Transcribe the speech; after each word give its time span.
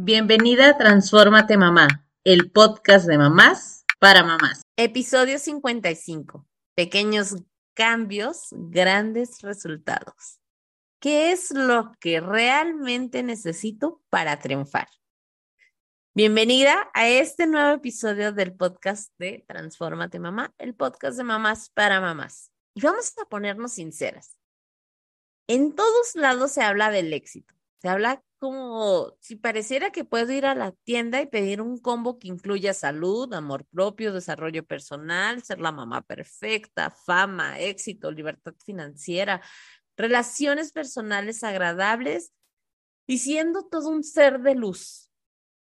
Bienvenida 0.00 0.68
a 0.68 0.78
Transfórmate 0.78 1.56
Mamá, 1.56 2.06
el 2.22 2.52
podcast 2.52 3.08
de 3.08 3.18
mamás 3.18 3.84
para 3.98 4.22
mamás. 4.22 4.62
Episodio 4.76 5.40
55. 5.40 6.46
Pequeños 6.76 7.34
cambios, 7.74 8.46
grandes 8.52 9.42
resultados. 9.42 10.38
¿Qué 11.00 11.32
es 11.32 11.50
lo 11.50 11.90
que 11.98 12.20
realmente 12.20 13.24
necesito 13.24 14.00
para 14.08 14.38
triunfar? 14.38 14.86
Bienvenida 16.14 16.88
a 16.94 17.08
este 17.08 17.48
nuevo 17.48 17.72
episodio 17.72 18.30
del 18.30 18.54
podcast 18.54 19.12
de 19.18 19.44
Transfórmate 19.48 20.20
Mamá, 20.20 20.54
el 20.58 20.76
podcast 20.76 21.16
de 21.16 21.24
mamás 21.24 21.70
para 21.70 22.00
mamás. 22.00 22.52
Y 22.72 22.82
vamos 22.82 23.14
a 23.20 23.28
ponernos 23.28 23.72
sinceras. 23.72 24.38
En 25.48 25.74
todos 25.74 26.14
lados 26.14 26.52
se 26.52 26.62
habla 26.62 26.92
del 26.92 27.12
éxito. 27.12 27.57
Se 27.80 27.88
habla 27.88 28.22
como 28.38 29.16
si 29.20 29.36
pareciera 29.36 29.90
que 29.90 30.04
puedo 30.04 30.32
ir 30.32 30.46
a 30.46 30.54
la 30.54 30.72
tienda 30.84 31.20
y 31.20 31.26
pedir 31.26 31.60
un 31.60 31.78
combo 31.78 32.18
que 32.18 32.28
incluya 32.28 32.74
salud, 32.74 33.32
amor 33.34 33.64
propio, 33.66 34.12
desarrollo 34.12 34.64
personal, 34.64 35.42
ser 35.42 35.60
la 35.60 35.72
mamá 35.72 36.02
perfecta, 36.02 36.90
fama, 36.90 37.58
éxito, 37.60 38.10
libertad 38.10 38.54
financiera, 38.64 39.40
relaciones 39.96 40.72
personales 40.72 41.42
agradables 41.44 42.32
y 43.06 43.18
siendo 43.18 43.64
todo 43.64 43.88
un 43.88 44.04
ser 44.04 44.40
de 44.40 44.54
luz. 44.54 45.10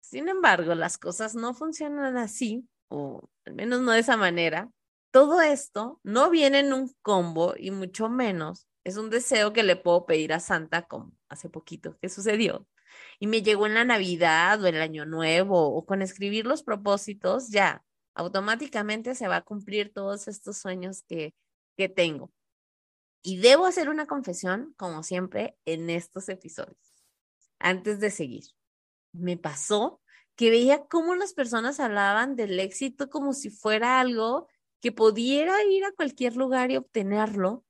Sin 0.01 0.29
embargo, 0.29 0.75
las 0.75 0.99
cosas 0.99 1.35
no 1.35 1.55
funcionan 1.55 2.17
así, 2.17 2.69
o 2.89 3.29
al 3.45 3.55
menos 3.55 3.81
no 3.81 3.93
de 3.93 4.01
esa 4.01 4.17
manera. 4.17 4.71
Todo 5.11 5.41
esto 5.41 6.01
no 6.03 6.31
viene 6.31 6.61
en 6.61 6.73
un 6.73 6.93
combo 7.03 7.55
y 7.57 7.71
mucho 7.71 8.09
menos 8.09 8.69
es 8.85 8.99
un 8.99 9.11
deseo 9.11 9.53
que 9.53 9.63
le 9.63 9.77
puedo 9.77 10.05
pedir 10.07 10.33
a 10.33 10.41
Santa 10.41 10.83
como 10.83 11.13
hace 11.35 11.49
poquito 11.49 11.99
que 12.01 12.09
sucedió. 12.09 12.67
Y 13.19 13.27
me 13.27 13.43
llegó 13.43 13.67
en 13.67 13.75
la 13.75 13.85
Navidad 13.85 14.63
o 14.63 14.67
el 14.67 14.81
Año 14.81 15.05
Nuevo 15.05 15.75
o 15.75 15.85
con 15.85 16.03
escribir 16.03 16.47
los 16.47 16.63
propósitos, 16.63 17.51
ya, 17.51 17.85
automáticamente 18.15 19.15
se 19.15 19.29
va 19.29 19.37
a 19.37 19.45
cumplir 19.45 19.93
todos 19.93 20.29
estos 20.29 20.57
sueños 20.57 21.03
que, 21.03 21.35
que 21.77 21.89
tengo. 21.89 22.33
Y 23.23 23.39
debo 23.39 23.67
hacer 23.67 23.89
una 23.89 24.07
confesión, 24.07 24.75
como 24.77 25.03
siempre, 25.03 25.57
en 25.65 25.91
estos 25.91 26.29
episodios. 26.29 27.05
Antes 27.59 28.01
de 28.01 28.11
seguir, 28.11 28.45
me 29.13 29.37
pasó 29.37 30.01
que 30.37 30.51
veía 30.51 30.85
cómo 30.87 31.15
las 31.15 31.33
personas 31.33 31.81
hablaban 31.81 32.37
del 32.37 32.59
éxito 32.59 33.09
como 33.09 33.33
si 33.33 33.51
fuera 33.51 34.01
algo 34.01 34.49
que 34.81 34.93
pudiera 34.93 35.63
ir 35.65 35.85
a 35.85 35.93
cualquier 35.93 36.37
lugar 36.37 36.71
y 36.71 36.77
obtenerlo, 36.77 37.65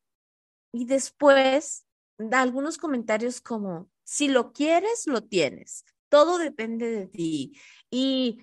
y 0.72 0.86
después 0.86 1.83
da 2.18 2.40
algunos 2.40 2.78
comentarios 2.78 3.40
como, 3.40 3.90
si 4.04 4.28
lo 4.28 4.52
quieres, 4.52 5.06
lo 5.06 5.22
tienes. 5.22 5.84
Todo 6.08 6.38
depende 6.38 6.90
de 6.90 7.06
ti. 7.06 7.58
Y 7.90 8.42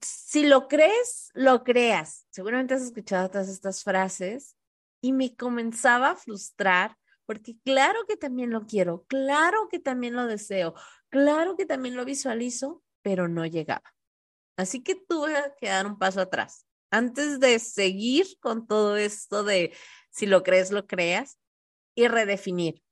si 0.00 0.46
lo 0.46 0.68
crees, 0.68 1.30
lo 1.34 1.64
creas. 1.64 2.26
Seguramente 2.30 2.74
has 2.74 2.82
escuchado 2.82 3.30
todas 3.30 3.48
estas 3.48 3.82
frases 3.82 4.56
y 5.00 5.12
me 5.12 5.34
comenzaba 5.36 6.10
a 6.10 6.16
frustrar 6.16 6.96
porque 7.26 7.56
claro 7.64 8.00
que 8.06 8.16
también 8.16 8.50
lo 8.50 8.66
quiero, 8.66 9.04
claro 9.06 9.68
que 9.70 9.78
también 9.78 10.14
lo 10.14 10.26
deseo, 10.26 10.74
claro 11.08 11.56
que 11.56 11.64
también 11.64 11.96
lo 11.96 12.04
visualizo, 12.04 12.82
pero 13.02 13.28
no 13.28 13.46
llegaba. 13.46 13.94
Así 14.56 14.82
que 14.82 14.94
tuve 14.94 15.34
que 15.58 15.68
dar 15.68 15.86
un 15.86 15.98
paso 15.98 16.20
atrás. 16.20 16.66
Antes 16.90 17.40
de 17.40 17.58
seguir 17.58 18.26
con 18.40 18.66
todo 18.66 18.96
esto 18.96 19.42
de 19.42 19.74
si 20.10 20.26
lo 20.26 20.42
crees, 20.42 20.70
lo 20.70 20.86
creas, 20.86 21.38
y 21.94 22.08
redefinir 22.08 22.82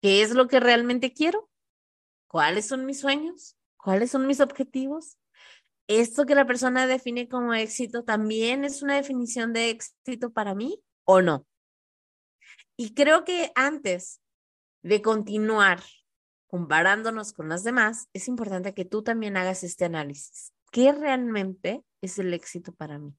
qué 0.00 0.22
es 0.22 0.32
lo 0.32 0.48
que 0.48 0.60
realmente 0.60 1.12
quiero, 1.12 1.48
cuáles 2.28 2.66
son 2.66 2.86
mis 2.86 3.00
sueños, 3.00 3.56
cuáles 3.76 4.10
son 4.10 4.26
mis 4.26 4.40
objetivos. 4.40 5.18
¿Esto 5.86 6.26
que 6.26 6.34
la 6.34 6.46
persona 6.46 6.86
define 6.86 7.28
como 7.28 7.54
éxito 7.54 8.04
también 8.04 8.64
es 8.64 8.82
una 8.82 8.96
definición 8.96 9.52
de 9.52 9.70
éxito 9.70 10.30
para 10.32 10.54
mí 10.54 10.82
o 11.04 11.22
no? 11.22 11.46
Y 12.76 12.94
creo 12.94 13.24
que 13.24 13.50
antes 13.54 14.20
de 14.82 15.02
continuar 15.02 15.80
comparándonos 16.48 17.32
con 17.32 17.48
las 17.48 17.62
demás, 17.62 18.08
es 18.12 18.26
importante 18.26 18.74
que 18.74 18.84
tú 18.84 19.02
también 19.02 19.36
hagas 19.36 19.62
este 19.62 19.84
análisis. 19.84 20.52
¿Qué 20.72 20.92
realmente 20.92 21.84
es 22.00 22.18
el 22.18 22.34
éxito 22.34 22.72
para 22.72 22.98
mí? 22.98 23.14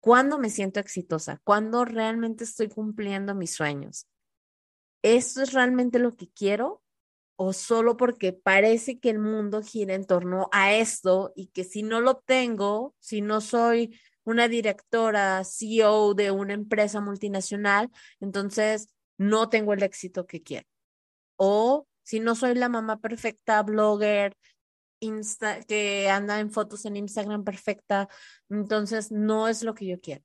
¿Cuándo 0.00 0.38
me 0.38 0.48
siento 0.48 0.80
exitosa? 0.80 1.40
¿Cuándo 1.44 1.84
realmente 1.84 2.44
estoy 2.44 2.68
cumpliendo 2.68 3.34
mis 3.34 3.54
sueños? 3.54 4.06
¿Esto 5.02 5.42
es 5.42 5.52
realmente 5.52 5.98
lo 5.98 6.16
que 6.16 6.28
quiero? 6.28 6.82
¿O 7.36 7.52
solo 7.52 7.96
porque 7.96 8.32
parece 8.32 8.98
que 8.98 9.10
el 9.10 9.18
mundo 9.18 9.62
gira 9.62 9.94
en 9.94 10.04
torno 10.06 10.48
a 10.52 10.74
esto 10.74 11.32
y 11.36 11.48
que 11.48 11.64
si 11.64 11.82
no 11.82 12.00
lo 12.00 12.12
obtengo, 12.12 12.94
si 12.98 13.20
no 13.20 13.40
soy 13.40 13.98
una 14.24 14.48
directora, 14.48 15.42
CEO 15.44 16.14
de 16.14 16.30
una 16.30 16.54
empresa 16.54 17.00
multinacional, 17.00 17.90
entonces 18.20 18.88
no 19.16 19.48
tengo 19.48 19.72
el 19.72 19.82
éxito 19.82 20.26
que 20.26 20.42
quiero? 20.42 20.66
O 21.36 21.86
si 22.02 22.20
no 22.20 22.34
soy 22.34 22.54
la 22.54 22.68
mamá 22.68 23.00
perfecta, 23.00 23.62
blogger, 23.62 24.36
Insta, 25.00 25.60
que 25.62 26.10
anda 26.10 26.40
en 26.40 26.50
fotos 26.50 26.84
en 26.84 26.96
Instagram 26.96 27.44
perfecta, 27.44 28.08
entonces 28.48 29.12
no 29.12 29.46
es 29.46 29.62
lo 29.62 29.74
que 29.74 29.86
yo 29.86 30.00
quiero. 30.00 30.24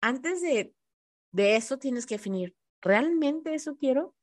Antes 0.00 0.40
de, 0.42 0.72
de 1.32 1.56
eso 1.56 1.78
tienes 1.78 2.06
que 2.06 2.14
definir, 2.14 2.54
¿realmente 2.80 3.54
eso 3.54 3.76
quiero? 3.76 4.14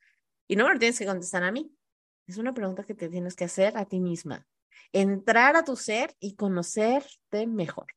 Y 0.48 0.56
no 0.56 0.66
me 0.66 0.74
lo 0.74 0.80
tienes 0.80 1.00
que 1.00 1.06
contestar 1.06 1.44
a 1.44 1.52
mí. 1.52 1.74
Es 2.28 2.38
una 2.38 2.54
pregunta 2.54 2.84
que 2.84 2.94
te 2.94 3.10
tienes 3.10 3.36
que 3.36 3.46
hacer 3.46 3.78
a 3.78 3.86
ti 3.86 4.00
misma. 4.00 4.46
Entrar 4.92 5.56
a 5.56 5.64
tu 5.64 5.76
ser 5.76 6.16
y 6.20 6.36
conocerte 6.36 7.48
mejor. 7.48 7.88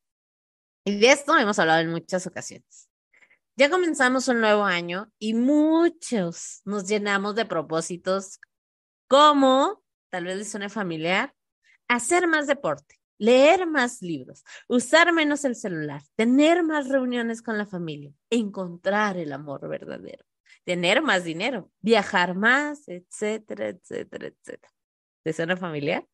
Y 0.84 0.98
de 0.98 1.12
esto 1.12 1.36
hemos 1.36 1.58
hablado 1.58 1.80
en 1.80 1.90
muchas 1.90 2.26
ocasiones. 2.26 2.88
Ya 3.56 3.68
comenzamos 3.68 4.28
un 4.28 4.40
nuevo 4.40 4.64
año 4.64 5.12
y 5.18 5.34
muchos 5.34 6.62
nos 6.64 6.88
llenamos 6.88 7.34
de 7.34 7.44
propósitos 7.44 8.40
como, 9.08 9.82
tal 10.08 10.24
vez 10.24 10.38
les 10.38 10.50
suene 10.50 10.68
familiar, 10.68 11.34
hacer 11.88 12.26
más 12.26 12.46
deporte, 12.46 13.00
leer 13.18 13.66
más 13.66 14.00
libros, 14.00 14.44
usar 14.68 15.12
menos 15.12 15.44
el 15.44 15.56
celular, 15.56 16.02
tener 16.14 16.62
más 16.62 16.88
reuniones 16.88 17.42
con 17.42 17.58
la 17.58 17.66
familia, 17.66 18.14
encontrar 18.30 19.18
el 19.18 19.32
amor 19.32 19.68
verdadero, 19.68 20.24
tener 20.64 21.02
más 21.02 21.24
dinero, 21.24 21.70
viajar 21.80 22.34
más, 22.34 22.88
etcétera, 22.88 23.68
etcétera, 23.68 24.28
etcétera. 24.28 24.72
¿Te 25.22 25.32
suena 25.32 25.56
familiar? 25.56 26.06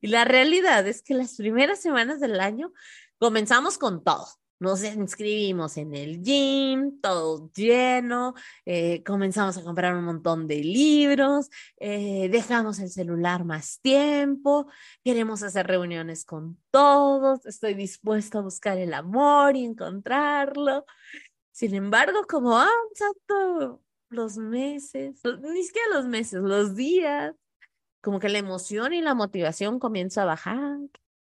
Y 0.00 0.08
la 0.08 0.24
realidad 0.24 0.86
es 0.86 1.02
que 1.02 1.14
las 1.14 1.36
primeras 1.36 1.80
semanas 1.80 2.20
del 2.20 2.40
año 2.40 2.72
comenzamos 3.18 3.78
con 3.78 4.02
todo. 4.02 4.26
Nos 4.60 4.84
inscribimos 4.84 5.78
en 5.78 5.94
el 5.94 6.22
gym, 6.22 7.00
todo 7.00 7.50
lleno, 7.54 8.34
eh, 8.66 9.02
comenzamos 9.04 9.56
a 9.56 9.62
comprar 9.62 9.96
un 9.96 10.04
montón 10.04 10.46
de 10.46 10.56
libros, 10.56 11.48
eh, 11.78 12.28
dejamos 12.30 12.78
el 12.78 12.90
celular 12.90 13.46
más 13.46 13.80
tiempo, 13.80 14.70
queremos 15.02 15.42
hacer 15.42 15.66
reuniones 15.66 16.26
con 16.26 16.58
todos, 16.70 17.46
estoy 17.46 17.72
dispuesto 17.72 18.40
a 18.40 18.42
buscar 18.42 18.76
el 18.76 18.92
amor 18.92 19.56
y 19.56 19.64
encontrarlo. 19.64 20.84
Sin 21.60 21.74
embargo, 21.74 22.22
como 22.26 22.56
avanzan 22.56 23.12
todos 23.26 23.80
los 24.08 24.38
meses, 24.38 25.20
ni 25.42 25.62
siquiera 25.62 25.88
los 25.92 26.06
meses, 26.06 26.40
los 26.40 26.74
días, 26.74 27.34
como 28.00 28.18
que 28.18 28.30
la 28.30 28.38
emoción 28.38 28.94
y 28.94 29.02
la 29.02 29.12
motivación 29.12 29.78
comienza 29.78 30.22
a 30.22 30.24
bajar, 30.24 30.78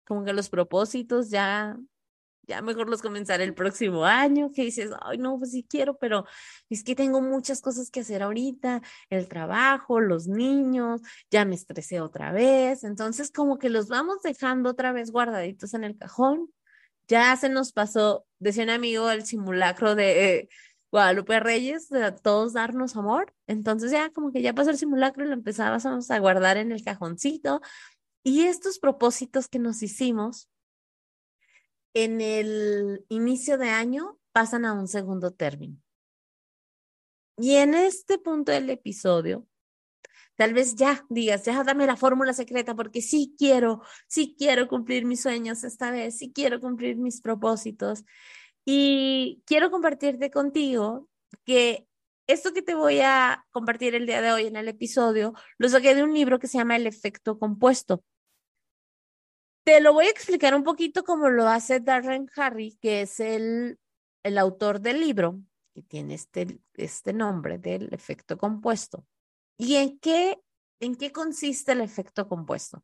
como 0.06 0.24
que 0.24 0.34
los 0.34 0.50
propósitos 0.50 1.32
ya 1.32 1.76
ya 2.44 2.62
mejor 2.62 2.88
los 2.88 3.02
comenzaré 3.02 3.46
el 3.46 3.56
próximo 3.56 4.06
año, 4.06 4.52
que 4.52 4.62
dices, 4.62 4.92
ay, 5.02 5.18
no, 5.18 5.40
pues 5.40 5.54
sí 5.54 5.66
quiero, 5.68 5.98
pero 5.98 6.26
es 6.70 6.84
que 6.84 6.94
tengo 6.94 7.20
muchas 7.20 7.60
cosas 7.60 7.90
que 7.90 8.02
hacer 8.02 8.22
ahorita, 8.22 8.84
el 9.10 9.28
trabajo, 9.28 10.00
los 10.00 10.28
niños, 10.28 11.02
ya 11.32 11.46
me 11.46 11.56
estresé 11.56 12.00
otra 12.00 12.32
vez, 12.32 12.84
entonces 12.84 13.32
como 13.32 13.58
que 13.58 13.70
los 13.72 13.88
vamos 13.88 14.22
dejando 14.22 14.70
otra 14.70 14.92
vez 14.92 15.12
guardaditos 15.12 15.74
en 15.74 15.84
el 15.84 15.98
cajón. 15.98 16.54
Ya 17.08 17.36
se 17.38 17.50
nos 17.50 17.72
pasó, 17.72 18.26
decía 18.40 18.64
un 18.64 18.70
amigo, 18.70 19.10
el 19.10 19.26
simulacro 19.26 19.96
de 19.96 20.36
eh, 20.36 20.50
Guadalupe 20.92 21.40
Reyes, 21.40 21.90
de 21.90 22.12
todos 22.12 22.54
darnos 22.54 22.96
amor, 22.96 23.34
entonces 23.46 23.92
ya 23.92 24.10
como 24.12 24.32
que 24.32 24.42
ya 24.42 24.54
pasó 24.54 24.70
el 24.70 24.78
simulacro 24.78 25.24
y 25.24 25.28
lo 25.28 25.34
empezábamos 25.34 26.12
a 26.12 26.20
guardar 26.20 26.58
en 26.58 26.72
el 26.72 26.84
cajoncito. 26.84 27.62
Y 28.24 28.44
estos 28.44 28.80
propósitos 28.80 29.48
que 29.48 29.60
nos 29.60 29.82
hicimos, 29.84 30.50
en 31.94 32.22
el 32.22 33.06
inicio 33.10 33.58
de 33.58 33.70
año 33.70 34.20
pasan 34.32 34.66
a 34.66 34.74
un 34.74 34.88
segundo 34.88 35.32
término. 35.32 35.82
Y 37.38 37.56
en 37.56 37.74
este 37.74 38.18
punto 38.18 38.52
del 38.52 38.70
episodio, 38.70 39.48
tal 40.38 40.54
vez 40.54 40.76
ya 40.76 41.06
digas, 41.10 41.44
ya 41.44 41.64
dame 41.64 41.86
la 41.86 41.98
fórmula 41.98 42.32
secreta 42.32 42.76
porque 42.76 43.02
sí 43.02 43.36
quiero, 43.38 43.82
sí 44.08 44.36
quiero 44.38 44.68
cumplir 44.68 45.06
mis 45.06 45.22
sueños 45.22 45.64
esta 45.64 45.92
vez, 45.92 46.18
sí 46.18 46.32
quiero 46.32 46.62
cumplir 46.62 46.98
mis 46.98 47.22
propósitos. 47.22 48.06
Y 48.64 49.44
quiero 49.46 49.72
compartirte 49.72 50.30
contigo 50.32 51.10
que 51.44 51.88
esto 52.28 52.54
que 52.54 52.62
te 52.62 52.76
voy 52.76 53.00
a 53.00 53.46
compartir 53.52 53.96
el 53.96 54.06
día 54.06 54.22
de 54.22 54.32
hoy 54.32 54.46
en 54.46 54.58
el 54.58 54.68
episodio, 54.68 55.34
lo 55.58 55.70
saqué 55.70 55.96
de 55.96 56.04
un 56.04 56.14
libro 56.14 56.40
que 56.40 56.48
se 56.48 56.58
llama 56.58 56.76
El 56.76 56.86
efecto 56.86 57.40
compuesto. 57.40 58.04
Te 59.64 59.82
lo 59.82 59.94
voy 59.94 60.06
a 60.06 60.12
explicar 60.12 60.54
un 60.54 60.64
poquito 60.64 61.04
como 61.04 61.30
lo 61.30 61.48
hace 61.48 61.80
Darren 61.80 62.30
Harry, 62.36 62.78
que 62.82 63.02
es 63.02 63.20
el, 63.20 63.80
el 64.24 64.38
autor 64.38 64.82
del 64.82 65.00
libro, 65.00 65.42
que 65.74 65.82
tiene 65.82 66.14
este, 66.14 66.60
este 66.76 67.14
nombre 67.14 67.58
del 67.58 67.94
efecto 67.94 68.38
compuesto. 68.38 69.06
¿Y 69.58 69.76
en 69.76 70.00
qué, 70.00 70.40
en 70.80 70.96
qué 70.96 71.12
consiste 71.12 71.72
el 71.72 71.82
efecto 71.82 72.28
compuesto? 72.28 72.84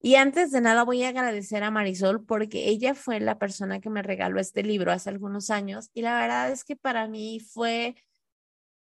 Y 0.00 0.16
antes 0.16 0.50
de 0.52 0.60
nada 0.60 0.84
voy 0.84 1.02
a 1.02 1.08
agradecer 1.08 1.62
a 1.62 1.70
Marisol 1.70 2.24
porque 2.24 2.68
ella 2.68 2.94
fue 2.94 3.18
la 3.20 3.38
persona 3.38 3.80
que 3.80 3.90
me 3.90 4.02
regaló 4.02 4.40
este 4.40 4.62
libro 4.62 4.92
hace 4.92 5.10
algunos 5.10 5.50
años 5.50 5.90
y 5.94 6.02
la 6.02 6.20
verdad 6.20 6.50
es 6.50 6.64
que 6.64 6.76
para 6.76 7.08
mí 7.08 7.40
fue 7.40 7.96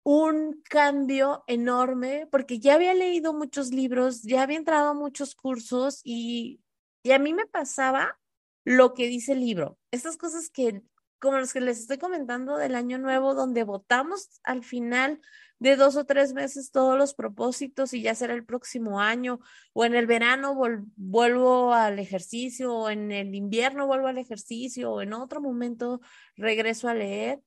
un 0.03 0.61
cambio 0.63 1.43
enorme 1.47 2.27
porque 2.31 2.59
ya 2.59 2.75
había 2.75 2.93
leído 2.93 3.33
muchos 3.33 3.71
libros, 3.71 4.23
ya 4.23 4.43
había 4.43 4.57
entrado 4.57 4.89
a 4.89 4.93
muchos 4.93 5.35
cursos 5.35 6.01
y, 6.03 6.61
y 7.03 7.11
a 7.11 7.19
mí 7.19 7.33
me 7.33 7.45
pasaba 7.45 8.19
lo 8.63 8.93
que 8.93 9.07
dice 9.07 9.33
el 9.33 9.41
libro. 9.41 9.77
Estas 9.91 10.17
cosas 10.17 10.49
que, 10.49 10.81
como 11.19 11.37
los 11.39 11.53
que 11.53 11.61
les 11.61 11.79
estoy 11.79 11.97
comentando 11.97 12.57
del 12.57 12.75
año 12.75 12.97
nuevo, 12.97 13.33
donde 13.33 13.63
votamos 13.63 14.39
al 14.43 14.63
final 14.63 15.19
de 15.61 15.75
dos 15.75 15.95
o 15.95 16.05
tres 16.05 16.33
meses 16.33 16.71
todos 16.71 16.97
los 16.97 17.13
propósitos 17.13 17.93
y 17.93 18.01
ya 18.01 18.15
será 18.15 18.33
el 18.33 18.43
próximo 18.43 18.99
año, 18.99 19.39
o 19.73 19.85
en 19.85 19.93
el 19.93 20.07
verano 20.07 20.55
vuelvo 20.95 21.71
al 21.71 21.99
ejercicio, 21.99 22.73
o 22.73 22.89
en 22.89 23.11
el 23.11 23.35
invierno 23.35 23.85
vuelvo 23.85 24.07
al 24.07 24.17
ejercicio, 24.17 24.91
o 24.91 25.03
en 25.03 25.13
otro 25.13 25.39
momento 25.39 26.01
regreso 26.35 26.89
a 26.89 26.95
leer, 26.95 27.41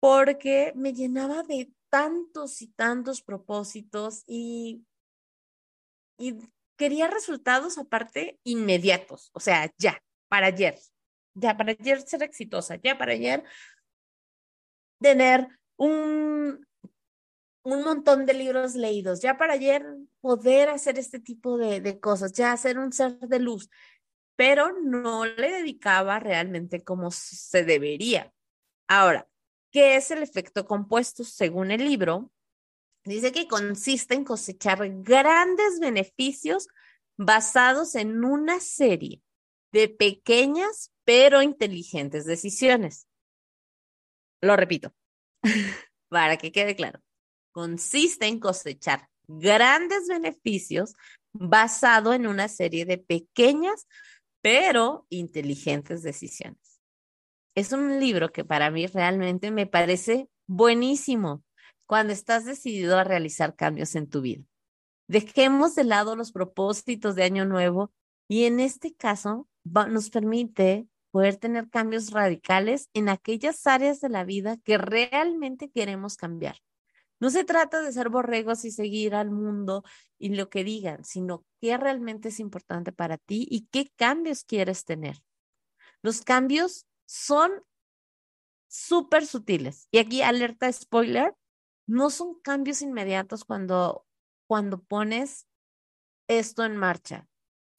porque 0.00 0.72
me 0.74 0.94
llenaba 0.94 1.42
de 1.42 1.70
tantos 1.90 2.62
y 2.62 2.68
tantos 2.68 3.20
propósitos 3.20 4.24
y, 4.26 4.82
y 6.16 6.38
quería 6.76 7.08
resultados 7.08 7.76
aparte 7.76 8.40
inmediatos, 8.42 9.28
o 9.34 9.40
sea, 9.40 9.70
ya, 9.76 10.02
para 10.28 10.46
ayer, 10.46 10.78
ya 11.34 11.58
para 11.58 11.72
ayer 11.72 12.00
ser 12.00 12.22
exitosa, 12.22 12.76
ya 12.76 12.96
para 12.96 13.12
ayer 13.12 13.44
tener 14.98 15.46
un 15.76 16.66
un 17.64 17.82
montón 17.82 18.26
de 18.26 18.34
libros 18.34 18.74
leídos, 18.74 19.20
ya 19.20 19.36
para 19.36 19.54
ayer 19.54 19.84
poder 20.20 20.68
hacer 20.68 20.98
este 20.98 21.18
tipo 21.18 21.56
de, 21.56 21.80
de 21.80 21.98
cosas, 21.98 22.32
ya 22.32 22.56
ser 22.56 22.78
un 22.78 22.92
ser 22.92 23.18
de 23.18 23.40
luz, 23.40 23.70
pero 24.36 24.72
no 24.82 25.24
le 25.24 25.50
dedicaba 25.50 26.20
realmente 26.20 26.84
como 26.84 27.10
se 27.10 27.64
debería. 27.64 28.32
Ahora, 28.86 29.28
¿qué 29.70 29.96
es 29.96 30.10
el 30.10 30.22
efecto 30.22 30.66
compuesto 30.66 31.24
según 31.24 31.70
el 31.70 31.84
libro? 31.84 32.30
Dice 33.04 33.32
que 33.32 33.48
consiste 33.48 34.14
en 34.14 34.24
cosechar 34.24 34.78
grandes 35.02 35.80
beneficios 35.80 36.68
basados 37.16 37.94
en 37.94 38.24
una 38.24 38.60
serie 38.60 39.22
de 39.72 39.88
pequeñas 39.88 40.92
pero 41.04 41.42
inteligentes 41.42 42.24
decisiones. 42.26 43.08
Lo 44.40 44.56
repito, 44.56 44.94
para 46.08 46.36
que 46.36 46.52
quede 46.52 46.76
claro 46.76 47.03
consiste 47.54 48.26
en 48.26 48.40
cosechar 48.40 49.08
grandes 49.28 50.08
beneficios 50.08 50.94
basado 51.32 52.12
en 52.12 52.26
una 52.26 52.48
serie 52.48 52.84
de 52.84 52.98
pequeñas 52.98 53.86
pero 54.42 55.06
inteligentes 55.08 56.02
decisiones. 56.02 56.80
Es 57.54 57.72
un 57.72 58.00
libro 58.00 58.32
que 58.32 58.44
para 58.44 58.70
mí 58.70 58.86
realmente 58.88 59.52
me 59.52 59.66
parece 59.66 60.28
buenísimo 60.46 61.44
cuando 61.86 62.12
estás 62.12 62.44
decidido 62.44 62.98
a 62.98 63.04
realizar 63.04 63.54
cambios 63.54 63.94
en 63.94 64.10
tu 64.10 64.20
vida. 64.20 64.44
Dejemos 65.08 65.76
de 65.76 65.84
lado 65.84 66.16
los 66.16 66.32
propósitos 66.32 67.14
de 67.14 67.22
año 67.22 67.44
nuevo 67.44 67.92
y 68.28 68.44
en 68.44 68.58
este 68.58 68.94
caso 68.94 69.48
nos 69.64 70.10
permite 70.10 70.88
poder 71.12 71.36
tener 71.36 71.70
cambios 71.70 72.10
radicales 72.10 72.90
en 72.94 73.08
aquellas 73.08 73.64
áreas 73.68 74.00
de 74.00 74.08
la 74.08 74.24
vida 74.24 74.56
que 74.64 74.76
realmente 74.76 75.70
queremos 75.70 76.16
cambiar. 76.16 76.56
No 77.24 77.30
se 77.30 77.42
trata 77.42 77.80
de 77.80 77.90
ser 77.90 78.10
borregos 78.10 78.66
y 78.66 78.70
seguir 78.70 79.14
al 79.14 79.30
mundo 79.30 79.82
y 80.18 80.34
lo 80.34 80.50
que 80.50 80.62
digan, 80.62 81.06
sino 81.06 81.46
qué 81.58 81.78
realmente 81.78 82.28
es 82.28 82.38
importante 82.38 82.92
para 82.92 83.16
ti 83.16 83.46
y 83.50 83.66
qué 83.68 83.90
cambios 83.96 84.44
quieres 84.44 84.84
tener. 84.84 85.22
Los 86.02 86.20
cambios 86.20 86.86
son 87.06 87.50
súper 88.68 89.24
sutiles. 89.24 89.88
Y 89.90 90.00
aquí 90.00 90.20
alerta 90.20 90.70
spoiler, 90.70 91.34
no 91.86 92.10
son 92.10 92.38
cambios 92.42 92.82
inmediatos 92.82 93.46
cuando, 93.46 94.04
cuando 94.46 94.82
pones 94.82 95.46
esto 96.28 96.62
en 96.62 96.76
marcha. 96.76 97.26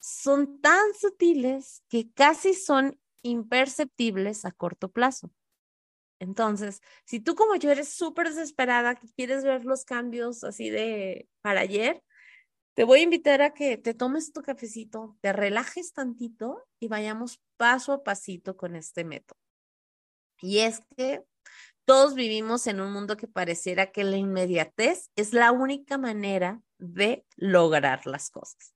Son 0.00 0.60
tan 0.60 0.92
sutiles 0.98 1.84
que 1.88 2.10
casi 2.10 2.52
son 2.52 2.98
imperceptibles 3.22 4.44
a 4.44 4.50
corto 4.50 4.88
plazo. 4.90 5.30
Entonces, 6.18 6.80
si 7.04 7.20
tú 7.20 7.34
como 7.34 7.56
yo 7.56 7.70
eres 7.70 7.90
súper 7.90 8.28
desesperada, 8.28 8.94
que 8.94 9.08
quieres 9.08 9.44
ver 9.44 9.64
los 9.64 9.84
cambios 9.84 10.44
así 10.44 10.70
de 10.70 11.28
para 11.42 11.60
ayer, 11.60 12.02
te 12.74 12.84
voy 12.84 13.00
a 13.00 13.04
invitar 13.04 13.42
a 13.42 13.54
que 13.54 13.78
te 13.78 13.94
tomes 13.94 14.32
tu 14.32 14.42
cafecito, 14.42 15.16
te 15.20 15.32
relajes 15.32 15.92
tantito 15.92 16.62
y 16.78 16.88
vayamos 16.88 17.40
paso 17.56 17.92
a 17.92 18.02
pasito 18.04 18.56
con 18.56 18.76
este 18.76 19.04
método. 19.04 19.38
Y 20.40 20.58
es 20.58 20.82
que 20.96 21.24
todos 21.86 22.14
vivimos 22.14 22.66
en 22.66 22.80
un 22.80 22.92
mundo 22.92 23.16
que 23.16 23.28
pareciera 23.28 23.92
que 23.92 24.04
la 24.04 24.16
inmediatez 24.16 25.10
es 25.16 25.32
la 25.32 25.52
única 25.52 25.98
manera 25.98 26.60
de 26.78 27.24
lograr 27.36 28.06
las 28.06 28.30
cosas. 28.30 28.74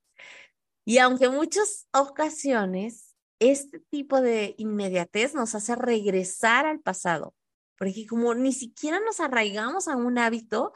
Y 0.86 0.98
aunque 0.98 1.28
muchas 1.28 1.86
ocasiones 1.92 3.09
este 3.40 3.80
tipo 3.80 4.20
de 4.20 4.54
inmediatez 4.58 5.34
nos 5.34 5.54
hace 5.54 5.74
regresar 5.74 6.66
al 6.66 6.80
pasado, 6.80 7.34
porque 7.76 8.06
como 8.06 8.34
ni 8.34 8.52
siquiera 8.52 9.00
nos 9.00 9.18
arraigamos 9.18 9.88
a 9.88 9.96
un 9.96 10.18
hábito, 10.18 10.72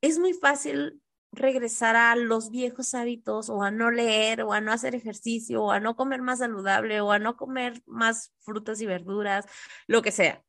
es 0.00 0.18
muy 0.18 0.32
fácil 0.32 1.02
regresar 1.32 1.96
a 1.96 2.16
los 2.16 2.50
viejos 2.50 2.94
hábitos 2.94 3.50
o 3.50 3.62
a 3.62 3.70
no 3.70 3.90
leer 3.90 4.42
o 4.42 4.54
a 4.54 4.62
no 4.62 4.72
hacer 4.72 4.94
ejercicio 4.94 5.62
o 5.64 5.70
a 5.70 5.80
no 5.80 5.96
comer 5.96 6.22
más 6.22 6.38
saludable 6.38 7.02
o 7.02 7.12
a 7.12 7.18
no 7.18 7.36
comer 7.36 7.82
más 7.84 8.32
frutas 8.38 8.80
y 8.80 8.86
verduras, 8.86 9.44
lo 9.86 10.00
que 10.00 10.10
sea. 10.10 10.42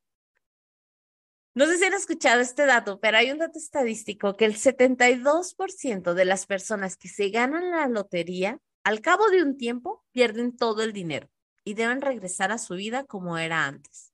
No 1.56 1.66
sé 1.66 1.78
si 1.78 1.84
han 1.84 1.94
escuchado 1.94 2.40
este 2.40 2.66
dato, 2.66 3.02
pero 3.02 3.18
hay 3.18 3.32
un 3.32 3.40
dato 3.40 3.60
estadístico 3.60 4.38
que 4.38 4.46
el 4.46 4.56
72% 4.56 6.14
de 6.14 6.26
las 6.26 6.46
personas 6.46 6.96
que 6.96 7.10
se 7.10 7.30
ganan 7.30 7.72
la 7.72 7.88
lotería, 7.90 8.60
al 8.86 9.02
cabo 9.02 9.30
de 9.30 9.44
un 9.44 9.58
tiempo, 9.58 10.06
pierden 10.14 10.56
todo 10.56 10.83
el 10.83 10.94
dinero 10.94 11.30
y 11.69 11.76
deben 11.76 12.02
regresar 12.02 12.52
a 12.52 12.57
su 12.57 12.73
vida 12.73 13.04
como 13.04 13.38
era 13.38 13.66
antes. 13.66 14.11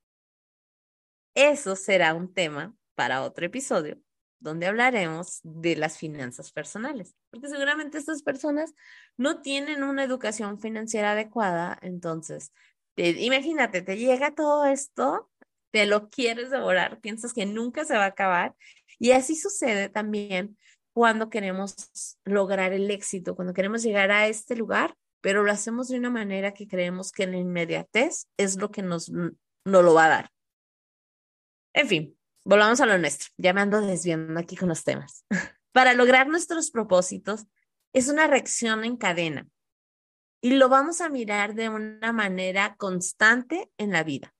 Eso 1.34 1.74
será 1.74 2.12
un 2.12 2.34
tema 2.34 2.76
para 2.94 3.22
otro 3.22 3.46
episodio 3.46 3.98
donde 4.40 4.66
hablaremos 4.66 5.40
de 5.42 5.74
las 5.74 5.96
finanzas 5.96 6.52
personales, 6.52 7.16
porque 7.30 7.48
seguramente 7.48 7.96
estas 7.96 8.22
personas 8.22 8.74
no 9.16 9.40
tienen 9.40 9.84
una 9.84 10.04
educación 10.04 10.60
financiera 10.60 11.12
adecuada, 11.12 11.78
entonces, 11.80 12.52
imagínate, 12.96 13.80
te 13.80 13.96
llega 13.96 14.34
todo 14.34 14.66
esto, 14.66 15.30
te 15.70 15.86
lo 15.86 16.10
quieres 16.10 16.50
devorar, 16.50 17.00
piensas 17.00 17.32
que 17.32 17.46
nunca 17.46 17.86
se 17.86 17.96
va 17.96 18.04
a 18.04 18.08
acabar, 18.08 18.54
y 18.98 19.12
así 19.12 19.34
sucede 19.34 19.88
también 19.88 20.58
cuando 20.92 21.30
queremos 21.30 22.18
lograr 22.24 22.74
el 22.74 22.90
éxito, 22.90 23.34
cuando 23.34 23.54
queremos 23.54 23.82
llegar 23.82 24.10
a 24.10 24.28
este 24.28 24.56
lugar 24.56 24.94
pero 25.20 25.42
lo 25.42 25.52
hacemos 25.52 25.88
de 25.88 25.98
una 25.98 26.10
manera 26.10 26.52
que 26.52 26.68
creemos 26.68 27.12
que 27.12 27.26
la 27.26 27.36
inmediatez 27.36 28.28
es 28.36 28.56
lo 28.56 28.70
que 28.70 28.82
nos, 28.82 29.10
lo 29.64 29.94
va 29.94 30.04
a 30.04 30.08
dar. 30.08 30.30
En 31.74 31.88
fin, 31.88 32.18
volvamos 32.44 32.80
a 32.80 32.86
lo 32.86 32.96
nuestro. 32.98 33.28
Ya 33.36 33.52
me 33.52 33.60
ando 33.60 33.80
desviando 33.80 34.38
aquí 34.38 34.56
con 34.56 34.68
los 34.68 34.84
temas. 34.84 35.24
Para 35.72 35.94
lograr 35.94 36.28
nuestros 36.28 36.70
propósitos 36.70 37.46
es 37.92 38.08
una 38.08 38.26
reacción 38.26 38.84
en 38.84 38.96
cadena 38.96 39.48
y 40.40 40.50
lo 40.50 40.68
vamos 40.68 41.00
a 41.00 41.08
mirar 41.08 41.54
de 41.54 41.68
una 41.68 42.12
manera 42.12 42.76
constante 42.76 43.70
en 43.78 43.90
la 43.92 44.04
vida. 44.04 44.34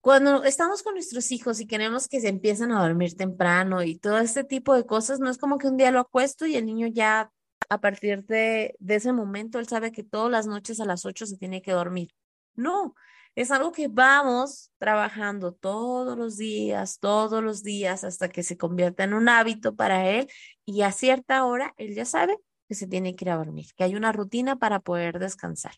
Cuando 0.00 0.44
estamos 0.44 0.82
con 0.82 0.94
nuestros 0.94 1.32
hijos 1.32 1.60
y 1.60 1.66
queremos 1.66 2.08
que 2.08 2.20
se 2.20 2.28
empiecen 2.28 2.70
a 2.70 2.80
dormir 2.80 3.16
temprano 3.16 3.82
y 3.82 3.98
todo 3.98 4.18
este 4.18 4.44
tipo 4.44 4.74
de 4.74 4.86
cosas, 4.86 5.18
no 5.18 5.28
es 5.28 5.38
como 5.38 5.58
que 5.58 5.66
un 5.66 5.76
día 5.76 5.90
lo 5.90 6.00
acuesto 6.00 6.46
y 6.46 6.54
el 6.54 6.64
niño 6.64 6.86
ya 6.86 7.30
a 7.68 7.80
partir 7.80 8.24
de, 8.24 8.76
ese 8.86 9.12
momento 9.12 9.58
él 9.58 9.68
sabe 9.68 9.92
que 9.92 10.02
todas 10.02 10.30
las 10.30 10.46
noches 10.46 10.80
a 10.80 10.84
las 10.84 11.04
8 11.04 11.26
se 11.26 11.36
tiene 11.36 11.62
que 11.62 11.72
dormir. 11.72 12.10
No, 12.54 12.94
es 13.34 13.50
algo 13.50 13.72
que 13.72 13.88
vamos 13.88 14.70
trabajando 14.78 15.52
todos 15.52 16.16
los 16.16 16.36
días, 16.36 16.98
todos 16.98 17.42
los 17.42 17.62
días, 17.62 18.04
hasta 18.04 18.28
que 18.28 18.42
se 18.42 18.56
convierta 18.56 19.04
en 19.04 19.14
un 19.14 19.28
hábito 19.28 19.76
para 19.76 20.08
él 20.08 20.28
y 20.64 20.82
a 20.82 20.92
cierta 20.92 21.44
hora 21.44 21.74
él 21.76 21.94
ya 21.94 22.04
sabe 22.04 22.38
que 22.68 22.74
se 22.74 22.86
tiene 22.86 23.14
que 23.14 23.24
ir 23.26 23.30
a 23.30 23.36
dormir, 23.36 23.66
que 23.76 23.84
hay 23.84 23.94
una 23.94 24.12
rutina 24.12 24.56
para 24.56 24.80
poder 24.80 25.18
descansar. 25.18 25.74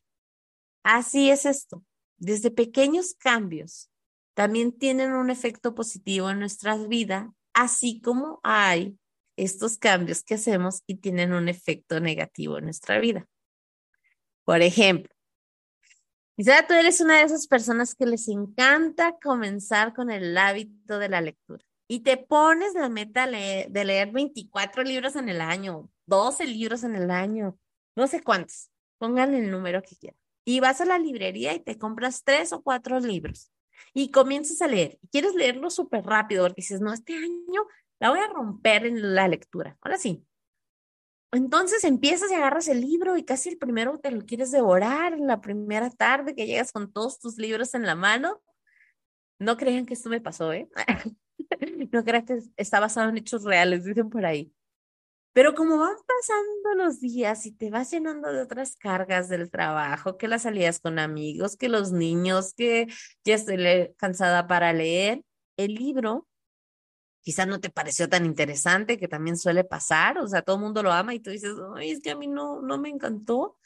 Así 0.82 1.30
es 1.30 1.44
esto. 1.44 1.84
Desde 2.16 2.50
pequeños 2.50 3.14
cambios 3.14 3.90
también 4.34 4.72
tienen 4.72 5.12
un 5.12 5.30
efecto 5.30 5.74
positivo 5.74 6.30
en 6.30 6.38
nuestras 6.38 6.88
vidas 6.88 7.28
así 7.58 8.00
como 8.00 8.38
hay 8.44 8.96
estos 9.38 9.78
cambios 9.78 10.22
que 10.22 10.34
hacemos 10.34 10.82
y 10.86 10.96
tienen 10.96 11.32
un 11.32 11.48
efecto 11.48 12.00
negativo 12.00 12.58
en 12.58 12.64
nuestra 12.64 12.98
vida. 12.98 13.26
Por 14.44 14.62
ejemplo, 14.62 15.14
quizá 16.36 16.66
tú 16.66 16.74
eres 16.74 17.00
una 17.00 17.18
de 17.18 17.22
esas 17.22 17.46
personas 17.46 17.94
que 17.94 18.06
les 18.06 18.28
encanta 18.28 19.16
comenzar 19.22 19.94
con 19.94 20.10
el 20.10 20.36
hábito 20.36 20.98
de 20.98 21.08
la 21.08 21.20
lectura 21.20 21.64
y 21.86 22.00
te 22.00 22.16
pones 22.16 22.74
la 22.74 22.88
meta 22.88 23.26
de 23.26 23.84
leer 23.84 24.10
24 24.10 24.82
libros 24.82 25.16
en 25.16 25.28
el 25.28 25.40
año, 25.40 25.90
12 26.06 26.46
libros 26.46 26.84
en 26.84 26.94
el 26.96 27.10
año, 27.10 27.58
no 27.96 28.06
sé 28.06 28.22
cuántos, 28.22 28.70
pongan 28.98 29.34
el 29.34 29.50
número 29.50 29.82
que 29.82 29.96
quieran. 29.96 30.18
Y 30.44 30.60
vas 30.60 30.80
a 30.80 30.84
la 30.86 30.98
librería 30.98 31.54
y 31.54 31.60
te 31.60 31.78
compras 31.78 32.22
tres 32.24 32.52
o 32.52 32.62
cuatro 32.62 33.00
libros 33.00 33.50
y 33.92 34.10
comienzas 34.10 34.62
a 34.62 34.68
leer. 34.68 34.98
Y 35.02 35.08
quieres 35.08 35.34
leerlo 35.34 35.70
súper 35.70 36.04
rápido 36.04 36.44
porque 36.44 36.62
dices, 36.62 36.80
no, 36.80 36.92
este 36.92 37.14
año 37.14 37.66
la 38.00 38.10
voy 38.10 38.20
a 38.20 38.28
romper 38.28 38.86
en 38.86 39.14
la 39.14 39.28
lectura. 39.28 39.76
Ahora 39.80 39.98
sí. 39.98 40.24
Entonces 41.32 41.84
empiezas 41.84 42.30
y 42.30 42.34
agarras 42.34 42.68
el 42.68 42.80
libro 42.80 43.16
y 43.16 43.24
casi 43.24 43.50
el 43.50 43.58
primero 43.58 43.98
te 43.98 44.10
lo 44.10 44.24
quieres 44.24 44.50
devorar 44.50 45.12
en 45.12 45.26
la 45.26 45.40
primera 45.40 45.90
tarde 45.90 46.34
que 46.34 46.46
llegas 46.46 46.72
con 46.72 46.90
todos 46.90 47.18
tus 47.20 47.36
libros 47.36 47.74
en 47.74 47.84
la 47.84 47.94
mano. 47.94 48.40
No 49.38 49.56
crean 49.56 49.84
que 49.84 49.94
esto 49.94 50.08
me 50.08 50.20
pasó, 50.20 50.52
¿eh? 50.52 50.68
no 51.92 52.02
crean 52.04 52.24
que 52.24 52.38
está 52.56 52.80
basado 52.80 53.10
en 53.10 53.18
hechos 53.18 53.44
reales, 53.44 53.84
dicen 53.84 54.08
por 54.08 54.24
ahí. 54.24 54.52
Pero 55.34 55.54
como 55.54 55.78
van 55.78 55.94
pasando 56.06 56.84
los 56.84 57.00
días 57.00 57.46
y 57.46 57.52
te 57.52 57.70
vas 57.70 57.90
llenando 57.90 58.32
de 58.32 58.42
otras 58.42 58.76
cargas 58.76 59.28
del 59.28 59.50
trabajo, 59.50 60.16
que 60.16 60.26
las 60.26 60.42
salidas 60.42 60.80
con 60.80 60.98
amigos, 60.98 61.56
que 61.56 61.68
los 61.68 61.92
niños, 61.92 62.54
que 62.54 62.88
ya 63.24 63.34
estoy 63.34 63.94
cansada 63.98 64.46
para 64.46 64.72
leer, 64.72 65.22
el 65.56 65.74
libro 65.74 66.26
quizás 67.28 67.46
no 67.46 67.60
te 67.60 67.68
pareció 67.68 68.08
tan 68.08 68.24
interesante, 68.24 68.96
que 68.96 69.06
también 69.06 69.36
suele 69.36 69.62
pasar, 69.62 70.16
o 70.16 70.26
sea, 70.26 70.40
todo 70.40 70.56
el 70.56 70.62
mundo 70.62 70.82
lo 70.82 70.90
ama 70.90 71.12
y 71.12 71.20
tú 71.20 71.28
dices, 71.28 71.52
ay, 71.76 71.90
es 71.90 72.00
que 72.00 72.10
a 72.10 72.16
mí 72.16 72.26
no, 72.26 72.62
no 72.62 72.78
me 72.78 72.88
encantó. 72.88 73.58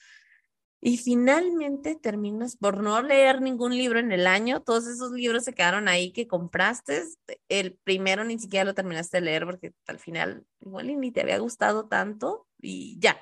Y 0.81 0.97
finalmente 0.97 1.95
terminas 1.95 2.57
por 2.57 2.83
no 2.83 3.01
leer 3.03 3.41
ningún 3.41 3.79
libro 3.79 4.01
en 4.01 4.11
el 4.11 4.27
año. 4.27 4.63
Todos 4.63 4.89
esos 4.89 5.13
libros 5.13 5.45
se 5.45 5.53
quedaron 5.53 5.87
ahí 5.87 6.11
que 6.11 6.27
compraste. 6.27 7.05
El 7.49 7.79
primero 7.85 8.25
ni 8.25 8.37
siquiera 8.37 8.65
lo 8.65 8.75
terminaste 8.75 9.19
de 9.19 9.21
leer 9.21 9.45
porque 9.45 9.73
al 9.87 10.01
final 10.01 10.45
igual 10.59 10.99
ni 10.99 11.13
te 11.13 11.21
había 11.21 11.39
gustado 11.39 11.87
tanto 11.87 12.49
y 12.61 12.99
ya. 12.99 13.17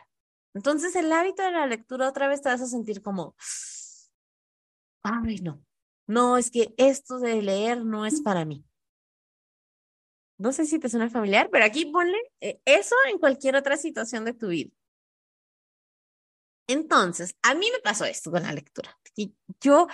Entonces 0.54 0.96
el 0.96 1.12
hábito 1.12 1.42
de 1.42 1.50
la 1.50 1.66
lectura 1.66 2.08
otra 2.08 2.28
vez 2.28 2.40
te 2.40 2.48
vas 2.48 2.62
a 2.62 2.66
sentir 2.66 3.02
como, 3.02 3.36
ay, 5.02 5.40
no, 5.42 5.62
no, 6.06 6.38
es 6.38 6.50
que 6.50 6.72
esto 6.78 7.18
de 7.18 7.42
leer 7.42 7.84
no 7.84 8.06
es 8.06 8.22
para 8.22 8.46
mí. 8.46 8.64
No 10.40 10.52
sé 10.52 10.64
si 10.64 10.78
te 10.78 10.88
suena 10.88 11.10
familiar, 11.10 11.50
pero 11.52 11.66
aquí 11.66 11.84
ponle 11.86 12.16
eh, 12.40 12.62
eso 12.64 12.96
en 13.10 13.18
cualquier 13.18 13.56
otra 13.56 13.76
situación 13.76 14.24
de 14.24 14.32
tu 14.32 14.48
vida. 14.48 14.70
Entonces, 16.66 17.36
a 17.42 17.54
mí 17.54 17.66
me 17.70 17.80
pasó 17.80 18.06
esto 18.06 18.30
con 18.30 18.42
la 18.42 18.52
lectura. 18.52 18.98
yo, 19.60 19.86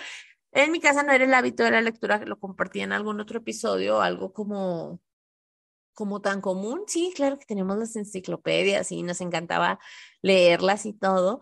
en 0.53 0.71
mi 0.71 0.81
casa 0.81 1.03
no 1.03 1.13
era 1.13 1.25
el 1.25 1.35
hábito 1.35 1.65
de 1.65 1.73
la 1.73 1.81
lectura, 1.81 2.25
lo 2.25 2.39
compartí 2.39 2.81
en 2.81 2.93
algún 2.93 3.21
otro 3.21 3.39
episodio, 3.39 4.01
algo 4.01 4.33
como, 4.33 5.01
como 5.95 6.21
tan 6.21 6.41
común. 6.41 6.85
Sí, 6.87 7.13
claro 7.17 7.39
que 7.41 7.47
tenemos 7.47 7.77
las 7.79 7.97
enciclopedias 7.97 8.93
y 8.93 9.03
nos 9.03 9.21
encantaba 9.21 9.81
leerlas 10.23 10.87
y 10.87 10.93
todo, 10.93 11.41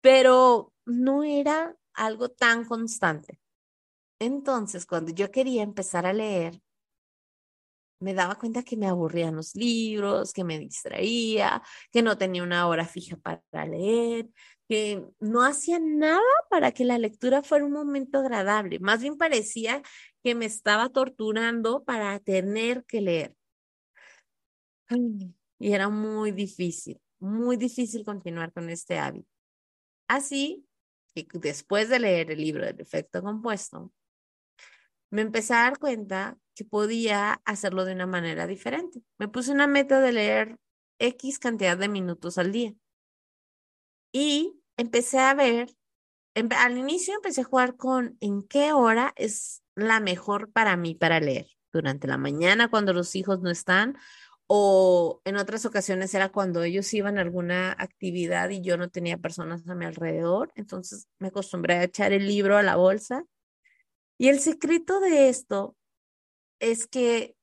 pero 0.00 0.72
no 0.86 1.22
era 1.22 1.76
algo 1.94 2.30
tan 2.30 2.64
constante. 2.64 3.38
Entonces, 4.18 4.86
cuando 4.86 5.12
yo 5.12 5.30
quería 5.30 5.62
empezar 5.62 6.06
a 6.06 6.12
leer, 6.12 6.60
me 8.00 8.14
daba 8.14 8.36
cuenta 8.36 8.62
que 8.62 8.76
me 8.76 8.86
aburrían 8.86 9.36
los 9.36 9.54
libros, 9.54 10.32
que 10.32 10.42
me 10.42 10.58
distraía, 10.58 11.62
que 11.92 12.02
no 12.02 12.16
tenía 12.18 12.42
una 12.42 12.66
hora 12.66 12.86
fija 12.86 13.16
para 13.16 13.66
leer, 13.66 14.28
que 14.68 15.04
no 15.20 15.42
hacía 15.42 15.78
nada 15.78 16.20
para 16.48 16.72
que 16.72 16.84
la 16.84 16.98
lectura 16.98 17.42
fuera 17.42 17.64
un 17.64 17.72
momento 17.72 18.18
agradable. 18.18 18.78
Más 18.78 19.00
bien 19.02 19.16
parecía 19.16 19.82
que 20.22 20.34
me 20.34 20.46
estaba 20.46 20.88
torturando 20.88 21.84
para 21.84 22.18
tener 22.20 22.84
que 22.84 23.00
leer. 23.00 23.34
Y 25.58 25.72
era 25.72 25.88
muy 25.88 26.32
difícil, 26.32 27.00
muy 27.18 27.56
difícil 27.56 28.04
continuar 28.04 28.52
con 28.52 28.70
este 28.70 28.98
hábito. 28.98 29.28
Así 30.08 30.66
que 31.14 31.26
después 31.34 31.88
de 31.88 31.98
leer 31.98 32.30
el 32.30 32.40
libro 32.40 32.64
del 32.64 32.80
efecto 32.80 33.22
compuesto, 33.22 33.92
me 35.10 35.22
empecé 35.22 35.54
a 35.54 35.62
dar 35.62 35.78
cuenta 35.78 36.38
podía 36.64 37.40
hacerlo 37.44 37.84
de 37.84 37.92
una 37.94 38.06
manera 38.06 38.46
diferente. 38.46 39.02
Me 39.18 39.28
puse 39.28 39.52
una 39.52 39.66
meta 39.66 40.00
de 40.00 40.12
leer 40.12 40.56
X 40.98 41.38
cantidad 41.38 41.76
de 41.76 41.88
minutos 41.88 42.38
al 42.38 42.52
día. 42.52 42.74
Y 44.12 44.60
empecé 44.76 45.18
a 45.18 45.34
ver, 45.34 45.70
al 46.34 46.78
inicio 46.78 47.14
empecé 47.14 47.42
a 47.42 47.44
jugar 47.44 47.76
con 47.76 48.16
en 48.20 48.42
qué 48.42 48.72
hora 48.72 49.12
es 49.16 49.62
la 49.74 50.00
mejor 50.00 50.52
para 50.52 50.76
mí 50.76 50.94
para 50.94 51.20
leer. 51.20 51.46
Durante 51.72 52.08
la 52.08 52.18
mañana 52.18 52.68
cuando 52.68 52.92
los 52.92 53.14
hijos 53.14 53.40
no 53.40 53.50
están 53.50 53.96
o 54.52 55.20
en 55.24 55.36
otras 55.36 55.64
ocasiones 55.64 56.12
era 56.12 56.30
cuando 56.30 56.64
ellos 56.64 56.92
iban 56.92 57.18
a 57.18 57.20
alguna 57.20 57.70
actividad 57.78 58.50
y 58.50 58.60
yo 58.60 58.76
no 58.76 58.88
tenía 58.90 59.16
personas 59.16 59.68
a 59.68 59.76
mi 59.76 59.84
alrededor. 59.84 60.50
Entonces 60.56 61.06
me 61.20 61.28
acostumbré 61.28 61.74
a 61.74 61.84
echar 61.84 62.12
el 62.12 62.26
libro 62.26 62.56
a 62.56 62.64
la 62.64 62.74
bolsa. 62.74 63.24
Y 64.18 64.28
el 64.28 64.40
secreto 64.40 64.98
de 64.98 65.28
esto 65.28 65.76
es 66.60 66.86
que 66.86 67.36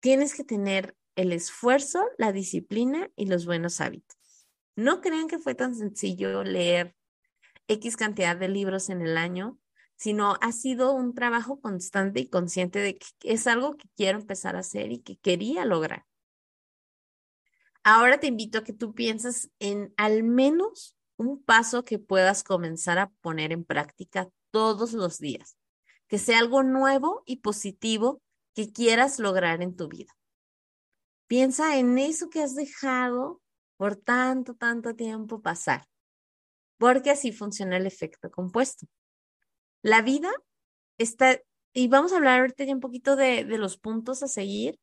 tienes 0.00 0.34
que 0.34 0.44
tener 0.44 0.96
el 1.14 1.32
esfuerzo, 1.32 2.04
la 2.18 2.32
disciplina 2.32 3.10
y 3.14 3.26
los 3.26 3.46
buenos 3.46 3.80
hábitos. 3.80 4.16
No 4.74 5.00
crean 5.00 5.28
que 5.28 5.38
fue 5.38 5.54
tan 5.54 5.74
sencillo 5.74 6.42
leer 6.42 6.96
X 7.68 7.96
cantidad 7.96 8.36
de 8.36 8.48
libros 8.48 8.88
en 8.88 9.02
el 9.02 9.16
año, 9.16 9.58
sino 9.96 10.36
ha 10.40 10.50
sido 10.52 10.92
un 10.92 11.14
trabajo 11.14 11.60
constante 11.60 12.20
y 12.20 12.28
consciente 12.28 12.80
de 12.80 12.98
que 12.98 13.06
es 13.22 13.46
algo 13.46 13.76
que 13.76 13.88
quiero 13.96 14.18
empezar 14.18 14.56
a 14.56 14.60
hacer 14.60 14.90
y 14.90 14.98
que 14.98 15.16
quería 15.18 15.64
lograr. 15.64 16.06
Ahora 17.84 18.18
te 18.18 18.26
invito 18.26 18.58
a 18.58 18.64
que 18.64 18.72
tú 18.72 18.94
pienses 18.94 19.50
en 19.58 19.92
al 19.96 20.22
menos 20.22 20.96
un 21.16 21.42
paso 21.42 21.84
que 21.84 21.98
puedas 21.98 22.42
comenzar 22.42 22.98
a 22.98 23.10
poner 23.20 23.52
en 23.52 23.64
práctica 23.64 24.28
todos 24.50 24.92
los 24.92 25.18
días, 25.18 25.56
que 26.12 26.18
sea 26.18 26.40
algo 26.40 26.62
nuevo 26.62 27.22
y 27.24 27.36
positivo 27.36 28.20
que 28.54 28.70
quieras 28.70 29.18
lograr 29.18 29.62
en 29.62 29.74
tu 29.74 29.88
vida. 29.88 30.12
Piensa 31.26 31.78
en 31.78 31.96
eso 31.96 32.28
que 32.28 32.42
has 32.42 32.54
dejado 32.54 33.40
por 33.78 33.96
tanto, 33.96 34.52
tanto 34.54 34.94
tiempo 34.94 35.40
pasar, 35.40 35.86
porque 36.76 37.12
así 37.12 37.32
funciona 37.32 37.78
el 37.78 37.86
efecto 37.86 38.30
compuesto. 38.30 38.86
La 39.80 40.02
vida 40.02 40.30
está, 40.98 41.40
y 41.72 41.88
vamos 41.88 42.12
a 42.12 42.16
hablar 42.16 42.40
ahorita 42.40 42.64
ya 42.64 42.74
un 42.74 42.80
poquito 42.80 43.16
de, 43.16 43.46
de 43.46 43.56
los 43.56 43.78
puntos 43.78 44.22
a 44.22 44.28
seguir, 44.28 44.78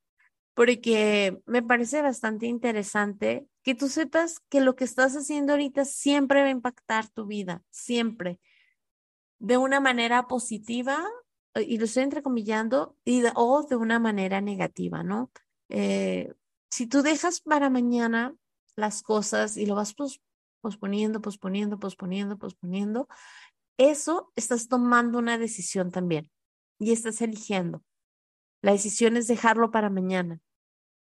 porque 0.55 1.39
me 1.45 1.61
parece 1.61 2.01
bastante 2.01 2.47
interesante 2.47 3.45
que 3.61 3.75
tú 3.75 3.87
sepas 3.87 4.39
que 4.49 4.61
lo 4.61 4.75
que 4.75 4.85
estás 4.85 5.15
haciendo 5.15 5.53
ahorita 5.53 5.85
siempre 5.85 6.41
va 6.41 6.47
a 6.47 6.49
impactar 6.49 7.07
tu 7.07 7.27
vida, 7.27 7.61
siempre, 7.69 8.39
de 9.39 9.57
una 9.57 9.79
manera 9.79 10.27
positiva, 10.27 11.03
y 11.55 11.77
lo 11.77 11.85
estoy 11.85 12.03
entrecomillando, 12.03 12.95
y 13.03 13.23
o 13.35 13.63
de 13.63 13.75
una 13.75 13.99
manera 13.99 14.41
negativa, 14.41 15.03
¿no? 15.03 15.31
Eh, 15.69 16.33
si 16.69 16.87
tú 16.87 17.01
dejas 17.01 17.41
para 17.41 17.69
mañana 17.69 18.35
las 18.75 19.01
cosas 19.01 19.57
y 19.57 19.65
lo 19.65 19.75
vas 19.75 19.95
posponiendo, 20.61 21.21
posponiendo, 21.21 21.79
posponiendo, 21.79 22.37
posponiendo, 22.37 23.07
eso 23.77 24.31
estás 24.35 24.67
tomando 24.67 25.17
una 25.17 25.37
decisión 25.37 25.91
también 25.91 26.29
y 26.79 26.91
estás 26.91 27.21
eligiendo. 27.21 27.83
La 28.61 28.73
decisión 28.73 29.17
es 29.17 29.27
dejarlo 29.27 29.71
para 29.71 29.89
mañana. 29.89 30.41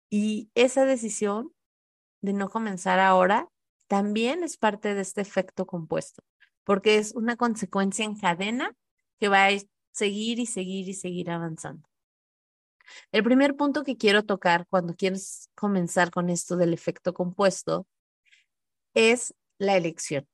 Y 0.09 0.49
esa 0.55 0.85
decisión 0.85 1.53
de 2.21 2.33
no 2.33 2.49
comenzar 2.49 2.99
ahora 2.99 3.49
también 3.87 4.43
es 4.43 4.57
parte 4.57 4.93
de 4.93 5.01
este 5.01 5.21
efecto 5.21 5.65
compuesto, 5.65 6.23
porque 6.65 6.97
es 6.97 7.13
una 7.15 7.37
consecuencia 7.37 8.03
en 8.03 8.17
cadena 8.17 8.75
que 9.19 9.29
va 9.29 9.47
a 9.47 9.51
seguir 9.91 10.39
y 10.39 10.45
seguir 10.45 10.89
y 10.89 10.93
seguir 10.93 11.31
avanzando. 11.31 11.87
El 13.11 13.23
primer 13.23 13.55
punto 13.55 13.83
que 13.83 13.97
quiero 13.97 14.23
tocar 14.23 14.67
cuando 14.67 14.95
quieres 14.95 15.49
comenzar 15.55 16.11
con 16.11 16.29
esto 16.29 16.57
del 16.57 16.73
efecto 16.73 17.13
compuesto 17.13 17.87
es 18.93 19.33
la 19.57 19.77
elección. 19.77 20.27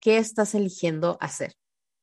¿Qué 0.00 0.18
estás 0.18 0.54
eligiendo 0.54 1.16
hacer? 1.20 1.54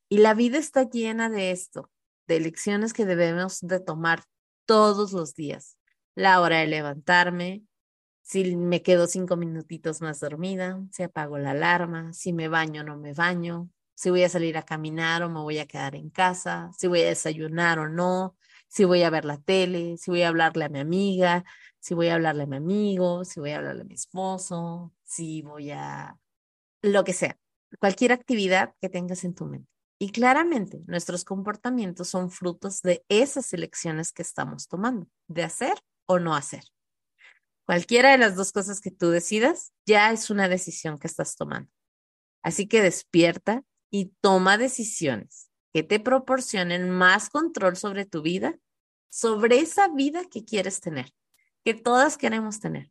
Y 0.08 0.18
la 0.18 0.34
vida 0.34 0.58
está 0.58 0.88
llena 0.88 1.30
de 1.30 1.50
esto, 1.50 1.90
de 2.26 2.36
elecciones 2.36 2.92
que 2.92 3.04
debemos 3.04 3.60
de 3.60 3.80
tomar 3.80 4.24
todos 4.66 5.12
los 5.12 5.34
días. 5.34 5.76
La 6.14 6.40
hora 6.40 6.58
de 6.58 6.66
levantarme, 6.66 7.62
si 8.24 8.56
me 8.56 8.82
quedo 8.82 9.06
cinco 9.06 9.36
minutitos 9.36 10.00
más 10.00 10.18
dormida, 10.18 10.80
si 10.90 11.02
apago 11.02 11.38
la 11.38 11.50
alarma, 11.52 12.12
si 12.14 12.32
me 12.32 12.48
baño 12.48 12.80
o 12.80 12.84
no 12.84 12.96
me 12.96 13.12
baño, 13.12 13.68
si 13.94 14.10
voy 14.10 14.24
a 14.24 14.28
salir 14.30 14.56
a 14.56 14.62
caminar 14.62 15.22
o 15.22 15.28
me 15.28 15.40
voy 15.40 15.58
a 15.58 15.66
quedar 15.66 15.94
en 15.94 16.10
casa, 16.10 16.70
si 16.76 16.88
voy 16.88 17.02
a 17.02 17.08
desayunar 17.08 17.78
o 17.78 17.88
no, 17.88 18.36
si 18.66 18.84
voy 18.84 19.02
a 19.02 19.10
ver 19.10 19.26
la 19.26 19.38
tele, 19.38 19.98
si 19.98 20.10
voy 20.10 20.22
a 20.22 20.28
hablarle 20.28 20.64
a 20.64 20.68
mi 20.70 20.80
amiga, 20.80 21.44
si 21.78 21.94
voy 21.94 22.08
a 22.08 22.14
hablarle 22.14 22.44
a 22.44 22.46
mi 22.46 22.56
amigo, 22.56 23.24
si 23.26 23.40
voy 23.40 23.50
a 23.50 23.58
hablarle 23.58 23.82
a 23.82 23.84
mi 23.84 23.94
esposo, 23.94 24.92
si 25.04 25.42
voy 25.42 25.70
a 25.70 26.18
lo 26.82 27.04
que 27.04 27.12
sea, 27.12 27.38
cualquier 27.78 28.12
actividad 28.12 28.74
que 28.80 28.88
tengas 28.88 29.24
en 29.24 29.34
tu 29.34 29.44
mente. 29.46 29.68
Y 29.98 30.10
claramente 30.10 30.82
nuestros 30.86 31.24
comportamientos 31.24 32.08
son 32.08 32.30
frutos 32.30 32.80
de 32.82 33.04
esas 33.08 33.52
elecciones 33.52 34.12
que 34.12 34.22
estamos 34.22 34.66
tomando, 34.66 35.08
de 35.28 35.44
hacer 35.44 35.74
o 36.06 36.18
no 36.18 36.34
hacer. 36.34 36.73
Cualquiera 37.66 38.12
de 38.12 38.18
las 38.18 38.36
dos 38.36 38.52
cosas 38.52 38.80
que 38.80 38.90
tú 38.90 39.10
decidas 39.10 39.72
ya 39.86 40.12
es 40.12 40.30
una 40.30 40.48
decisión 40.48 40.98
que 40.98 41.06
estás 41.06 41.36
tomando. 41.36 41.70
Así 42.42 42.66
que 42.66 42.82
despierta 42.82 43.62
y 43.90 44.12
toma 44.20 44.58
decisiones 44.58 45.50
que 45.72 45.82
te 45.82 45.98
proporcionen 45.98 46.90
más 46.90 47.30
control 47.30 47.76
sobre 47.76 48.04
tu 48.04 48.22
vida, 48.22 48.58
sobre 49.08 49.58
esa 49.58 49.88
vida 49.88 50.22
que 50.30 50.44
quieres 50.44 50.80
tener, 50.80 51.12
que 51.64 51.74
todas 51.74 52.18
queremos 52.18 52.60
tener. 52.60 52.90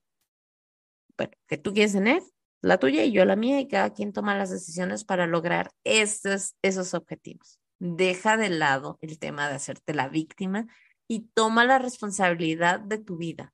Bueno, 1.17 1.33
que 1.47 1.57
tú 1.57 1.73
quieres 1.73 1.93
tener, 1.93 2.23
la 2.61 2.77
tuya 2.77 3.03
y 3.03 3.11
yo 3.11 3.25
la 3.25 3.35
mía, 3.35 3.59
y 3.59 3.67
cada 3.67 3.93
quien 3.93 4.11
toma 4.11 4.35
las 4.35 4.49
decisiones 4.49 5.03
para 5.05 5.27
lograr 5.27 5.71
esos, 5.83 6.55
esos 6.61 6.93
objetivos. 6.93 7.59
Deja 7.79 8.37
de 8.37 8.49
lado 8.49 8.97
el 9.01 9.19
tema 9.19 9.49
de 9.49 9.55
hacerte 9.55 9.93
la 9.93 10.07
víctima 10.07 10.67
y 11.07 11.27
toma 11.33 11.65
la 11.65 11.77
responsabilidad 11.77 12.79
de 12.79 12.97
tu 12.97 13.17
vida. 13.17 13.53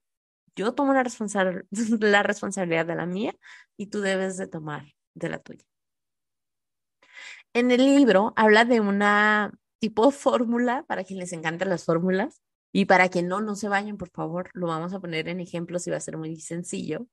Yo 0.60 0.74
tomo 0.74 0.94
la, 0.94 1.04
la 2.02 2.24
responsabilidad 2.24 2.86
de 2.86 2.96
la 2.96 3.06
mía 3.06 3.34
y 3.78 3.88
tú 3.88 4.02
debes 4.02 4.36
de 4.36 4.48
tomar 4.48 4.84
de 5.14 5.30
la 5.30 5.40
tuya. 5.40 5.64
En 7.54 7.72
el 7.72 7.96
libro 7.96 8.34
habla 8.36 8.66
de 8.66 8.82
una 8.82 9.54
tipo 9.80 10.12
fórmula, 10.12 10.84
para 10.84 11.06
quien 11.06 11.20
les 11.20 11.32
encantan 11.32 11.70
las 11.70 11.86
fórmulas, 11.86 12.42
y 12.74 12.86
para 12.86 13.08
quien 13.08 13.30
no, 13.30 13.40
no 13.40 13.56
se 13.56 13.70
vayan, 13.70 13.96
por 13.98 14.10
favor, 14.10 14.50
lo 14.54 14.68
vamos 14.68 14.94
a 14.94 15.00
poner 15.00 15.30
en 15.30 15.40
ejemplos 15.40 15.88
y 15.88 15.92
va 15.92 15.98
a 15.98 16.02
ser 16.02 16.18
muy 16.18 16.40
sencillo. 16.42 17.08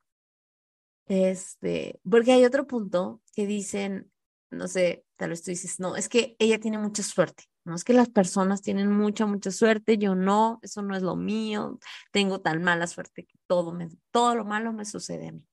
Este, 1.06 2.00
porque 2.08 2.32
hay 2.32 2.44
otro 2.44 2.66
punto 2.66 3.22
que 3.32 3.46
dicen, 3.46 4.10
no 4.50 4.66
sé, 4.66 5.06
tal 5.14 5.30
vez 5.30 5.44
tú 5.44 5.52
dices, 5.52 5.78
no, 5.78 5.94
es 5.94 6.08
que 6.08 6.34
ella 6.40 6.58
tiene 6.58 6.78
mucha 6.78 7.04
suerte, 7.04 7.44
no 7.66 7.74
es 7.74 7.82
que 7.82 7.92
las 7.92 8.08
personas 8.08 8.62
tienen 8.62 8.90
mucha, 8.92 9.26
mucha 9.26 9.50
suerte, 9.50 9.98
yo 9.98 10.14
no, 10.14 10.60
eso 10.62 10.82
no 10.82 10.96
es 10.96 11.02
lo 11.02 11.16
mío, 11.16 11.80
tengo 12.12 12.40
tan 12.40 12.62
mala 12.62 12.86
suerte 12.86 13.26
que 13.26 13.36
todo, 13.48 13.72
me, 13.72 13.88
todo 14.12 14.36
lo 14.36 14.44
malo 14.44 14.72
me 14.72 14.84
sucede 14.84 15.28
a 15.28 15.32
mí. 15.32 15.44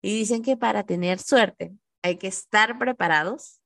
Y 0.00 0.16
dicen 0.16 0.42
que 0.42 0.56
para 0.56 0.84
tener 0.84 1.18
suerte 1.18 1.74
hay 2.02 2.16
que 2.16 2.28
estar 2.28 2.78
preparados, 2.78 3.60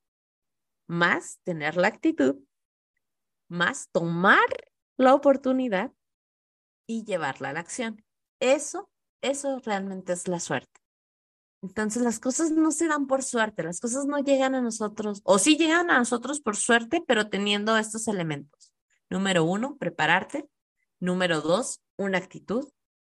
más 0.87 1.39
tener 1.45 1.77
la 1.77 1.87
actitud, 1.87 2.35
más 3.47 3.89
tomar 3.91 4.45
la 4.97 5.15
oportunidad 5.15 5.93
y 6.85 7.05
llevarla 7.05 7.49
a 7.49 7.53
la 7.53 7.61
acción. 7.61 8.03
Eso, 8.41 8.91
eso 9.21 9.59
realmente 9.59 10.11
es 10.11 10.27
la 10.27 10.41
suerte. 10.41 10.81
Entonces 11.61 12.01
las 12.01 12.19
cosas 12.19 12.51
no 12.51 12.71
se 12.71 12.87
dan 12.87 13.07
por 13.07 13.21
suerte, 13.23 13.63
las 13.63 13.81
cosas 13.81 14.05
no 14.05 14.19
llegan 14.19 14.55
a 14.55 14.61
nosotros, 14.61 15.21
o 15.23 15.39
sí 15.39 15.57
llegan 15.57 15.91
a 15.91 15.97
nosotros 15.97 16.39
por 16.39 16.55
suerte, 16.55 17.03
pero 17.05 17.29
teniendo 17.29 17.77
estos 17.77 18.07
elementos. 18.07 18.73
Número 19.09 19.43
uno, 19.43 19.77
prepararte. 19.77 20.47
Número 20.99 21.41
dos, 21.41 21.81
una 21.97 22.17
actitud. 22.17 22.69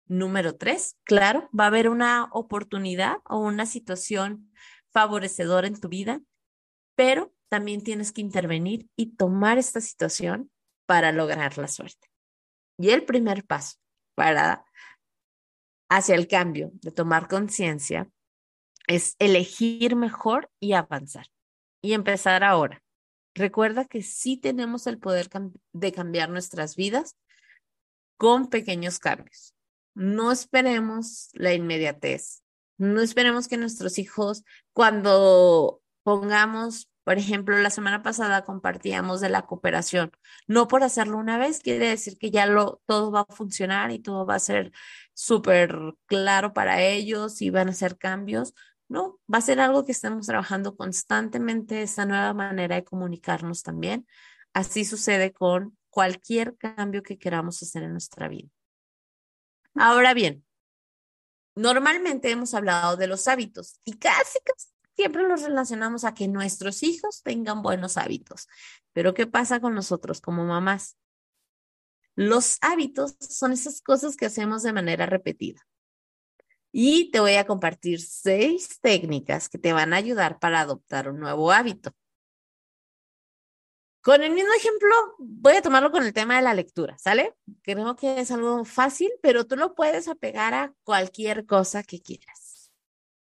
Número 0.08 0.56
tres, 0.56 0.98
claro, 1.04 1.50
va 1.58 1.64
a 1.64 1.68
haber 1.68 1.90
una 1.90 2.30
oportunidad 2.32 3.18
o 3.26 3.40
una 3.40 3.66
situación 3.66 4.52
favorecedora 4.92 5.68
en 5.68 5.80
tu 5.80 5.90
vida, 5.90 6.22
pero 6.96 7.34
también 7.50 7.82
tienes 7.82 8.12
que 8.12 8.22
intervenir 8.22 8.88
y 8.96 9.16
tomar 9.16 9.58
esta 9.58 9.82
situación 9.82 10.52
para 10.86 11.12
lograr 11.12 11.58
la 11.58 11.68
suerte. 11.68 12.08
Y 12.78 12.90
el 12.90 13.04
primer 13.06 13.46
paso 13.46 13.78
para 14.14 14.66
hacia 15.90 16.16
el 16.16 16.28
cambio 16.28 16.72
de 16.82 16.92
tomar 16.92 17.28
conciencia 17.28 18.10
es 18.88 19.16
elegir 19.20 19.96
mejor 19.96 20.50
y 20.60 20.74
avanzar 20.74 21.28
y 21.82 21.94
empezar 21.94 22.44
ahora. 22.44 22.84
Recuerda 23.34 23.86
que 23.86 24.02
sí 24.02 24.38
tenemos 24.38 24.88
el 24.88 24.98
poder 24.98 25.30
de 25.74 25.92
cambiar 25.92 26.30
nuestras 26.30 26.76
vidas 26.76 27.16
con 28.18 28.50
pequeños 28.50 29.00
cambios. 29.00 29.54
No 29.94 30.32
esperemos 30.32 31.30
la 31.34 31.54
inmediatez. 31.54 32.44
No 32.78 33.02
esperemos 33.02 33.48
que 33.48 33.58
nuestros 33.58 33.98
hijos, 34.00 34.44
cuando 34.74 35.82
pongamos 36.04 36.90
por 37.06 37.20
ejemplo, 37.20 37.56
la 37.60 37.70
semana 37.70 38.02
pasada 38.02 38.44
compartíamos 38.44 39.22
de 39.22 39.30
la 39.30 39.44
cooperación. 39.44 40.12
No 40.48 40.68
por 40.68 40.84
hacerlo 40.84 41.20
una 41.20 41.38
vez 41.38 41.60
quiere 41.60 41.88
decir 41.88 42.18
que 42.18 42.32
ya 42.32 42.48
lo, 42.48 42.82
todo 42.88 43.12
va 43.12 43.22
a 43.22 43.34
funcionar 43.34 43.92
y 43.92 44.00
todo 44.00 44.26
va 44.26 44.36
a 44.36 44.40
ser 44.40 44.72
súper 45.14 45.78
claro 46.08 46.54
para 46.54 46.82
ellos 46.82 47.44
y 47.44 47.52
van 47.52 47.68
a 47.68 47.72
hacer 47.72 48.00
cambios. 48.00 48.56
No, 48.88 49.20
va 49.32 49.40
a 49.40 49.42
ser 49.42 49.60
algo 49.60 49.84
que 49.84 49.92
estamos 49.92 50.28
trabajando 50.28 50.76
constantemente, 50.76 51.82
esa 51.82 52.06
nueva 52.06 52.34
manera 52.34 52.76
de 52.76 52.84
comunicarnos 52.84 53.64
también. 53.64 54.08
Así 54.54 54.86
sucede 54.86 55.34
con 55.34 55.78
cualquier 55.90 56.56
cambio 56.58 57.04
que 57.04 57.18
queramos 57.18 57.62
hacer 57.64 57.84
en 57.84 57.94
nuestra 57.94 58.28
vida. 58.28 58.50
Ahora 59.76 60.14
bien, 60.14 60.46
normalmente 61.56 62.30
hemos 62.30 62.54
hablado 62.54 62.96
de 62.96 63.08
los 63.08 63.28
hábitos 63.28 63.80
y 63.86 63.94
casi, 63.98 64.40
casi 64.44 64.68
siempre 64.96 65.28
los 65.28 65.42
relacionamos 65.42 66.04
a 66.04 66.14
que 66.14 66.28
nuestros 66.28 66.84
hijos 66.84 67.22
tengan 67.24 67.62
buenos 67.62 67.98
hábitos. 67.98 68.48
Pero 68.94 69.14
¿qué 69.14 69.28
pasa 69.28 69.60
con 69.60 69.76
nosotros 69.76 70.22
como 70.22 70.46
mamás? 70.46 70.98
Los 72.16 72.58
hábitos 72.62 73.16
son 73.20 73.52
esas 73.52 73.82
cosas 73.82 74.16
que 74.16 74.26
hacemos 74.26 74.64
de 74.64 74.72
manera 74.74 75.06
repetida. 75.06 75.68
Y 76.78 77.10
te 77.10 77.22
voy 77.22 77.36
a 77.36 77.48
compartir 77.48 78.02
seis 78.02 78.82
técnicas 78.82 79.48
que 79.48 79.58
te 79.58 79.72
van 79.72 79.94
a 79.94 79.96
ayudar 79.96 80.40
para 80.40 80.60
adoptar 80.60 81.08
un 81.08 81.22
nuevo 81.22 81.54
hábito. 81.54 81.96
Con 84.02 84.22
el 84.22 84.34
mismo 84.34 84.52
ejemplo, 84.52 84.94
voy 85.18 85.56
a 85.56 85.62
tomarlo 85.62 85.90
con 85.90 86.04
el 86.04 86.12
tema 86.12 86.36
de 86.36 86.42
la 86.42 86.54
lectura, 86.54 86.98
¿sale? 86.98 87.34
Creo 87.62 87.96
que 87.96 88.20
es 88.20 88.30
algo 88.30 88.66
fácil, 88.66 89.10
pero 89.22 89.48
tú 89.48 89.56
lo 89.56 89.74
puedes 89.74 90.10
apegar 90.10 90.54
a 90.54 90.74
cualquier 90.84 91.46
cosa 91.46 91.82
que 91.82 92.02
quieras. 92.02 92.74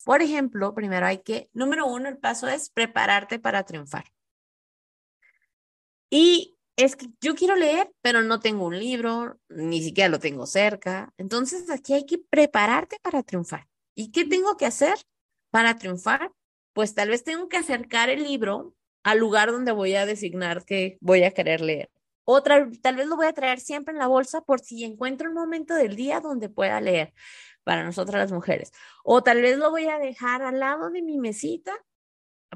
Por 0.03 0.23
ejemplo, 0.23 0.75
primero 0.75 1.05
hay 1.05 1.19
que, 1.19 1.51
número 1.53 1.85
uno, 1.85 2.09
el 2.09 2.17
paso 2.17 2.49
es 2.49 2.71
prepararte 2.71 3.39
para 3.39 3.65
triunfar. 3.65 4.15
Y 6.09 6.52
es 6.77 6.97
que 6.97 7.07
yo 7.21 7.35
quiero 7.35 7.57
leer, 7.57 7.93
pero 8.01 8.23
no 8.23 8.41
tengo 8.41 8.67
un 8.67 8.79
libro, 8.79 9.39
ni 9.49 9.83
siquiera 9.83 10.09
lo 10.09 10.19
tengo 10.19 10.47
cerca. 10.47 11.13
Entonces 11.19 11.71
aquí 11.71 11.95
hay 11.95 12.07
que 12.07 12.19
prepararte 12.19 12.99
para 13.03 13.23
triunfar. 13.23 13.69
¿Y 13.95 14.11
qué 14.11 14.25
tengo 14.25 14.57
que 14.57 14.67
hacer 14.67 14.95
para 15.51 15.77
triunfar? 15.77 16.33
Pues 16.73 16.95
tal 16.95 17.11
vez 17.11 17.25
tengo 17.25 17.49
que 17.49 17.59
acercar 17.59 18.09
el 18.09 18.23
libro 18.23 18.75
al 19.03 19.19
lugar 19.19 19.51
donde 19.51 19.73
voy 19.73 19.95
a 19.95 20.07
designar 20.07 20.65
que 20.65 20.99
voy 21.01 21.25
a 21.25 21.33
querer 21.33 21.61
leer. 21.61 21.91
Otra, 22.25 22.69
tal 22.83 22.97
vez 22.97 23.07
lo 23.07 23.17
voy 23.17 23.27
a 23.27 23.33
traer 23.33 23.61
siempre 23.61 23.93
en 23.93 23.99
la 23.99 24.07
bolsa 24.07 24.41
por 24.43 24.61
si 24.61 24.85
encuentro 24.85 25.29
un 25.29 25.35
momento 25.35 25.75
del 25.75 25.97
día 25.97 26.21
donde 26.21 26.49
pueda 26.49 26.81
leer 26.81 27.13
para 27.65 27.85
nosotras 27.85 28.21
las 28.21 28.33
mujeres. 28.33 28.73
O 29.05 29.23
tal 29.23 29.43
vez 29.43 29.59
lo 29.59 29.71
voy 29.71 29.87
a 29.87 29.99
dejar 29.99 30.43
al 30.43 30.61
lado 30.61 30.91
de 30.91 31.03
mi 31.03 31.19
mesita 31.19 31.73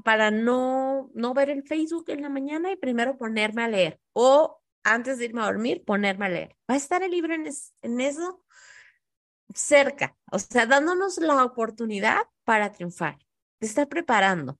para 0.04 0.30
no, 0.30 1.10
no 1.14 1.34
ver 1.34 1.50
el 1.50 1.62
Facebook 1.62 2.06
en 2.08 2.22
la 2.22 2.28
mañana 2.28 2.72
y 2.72 2.76
primero 2.76 3.16
ponerme 3.16 3.64
a 3.64 3.68
leer. 3.68 4.00
O 4.12 4.60
antes 4.84 5.18
de 5.18 5.26
irme 5.26 5.42
a 5.42 5.46
dormir, 5.46 5.84
ponerme 5.84 6.26
a 6.26 6.28
leer. 6.28 6.56
Va 6.70 6.74
a 6.74 6.78
estar 6.78 7.02
el 7.02 7.10
libro 7.10 7.34
en, 7.34 8.00
eso 8.00 8.44
cerca, 9.54 10.16
o 10.30 10.38
sea, 10.38 10.66
dándonos 10.66 11.18
la 11.18 11.44
oportunidad 11.44 12.22
para 12.44 12.72
triunfar, 12.72 13.18
de 13.60 13.66
estar 13.66 13.88
preparando. 13.88 14.58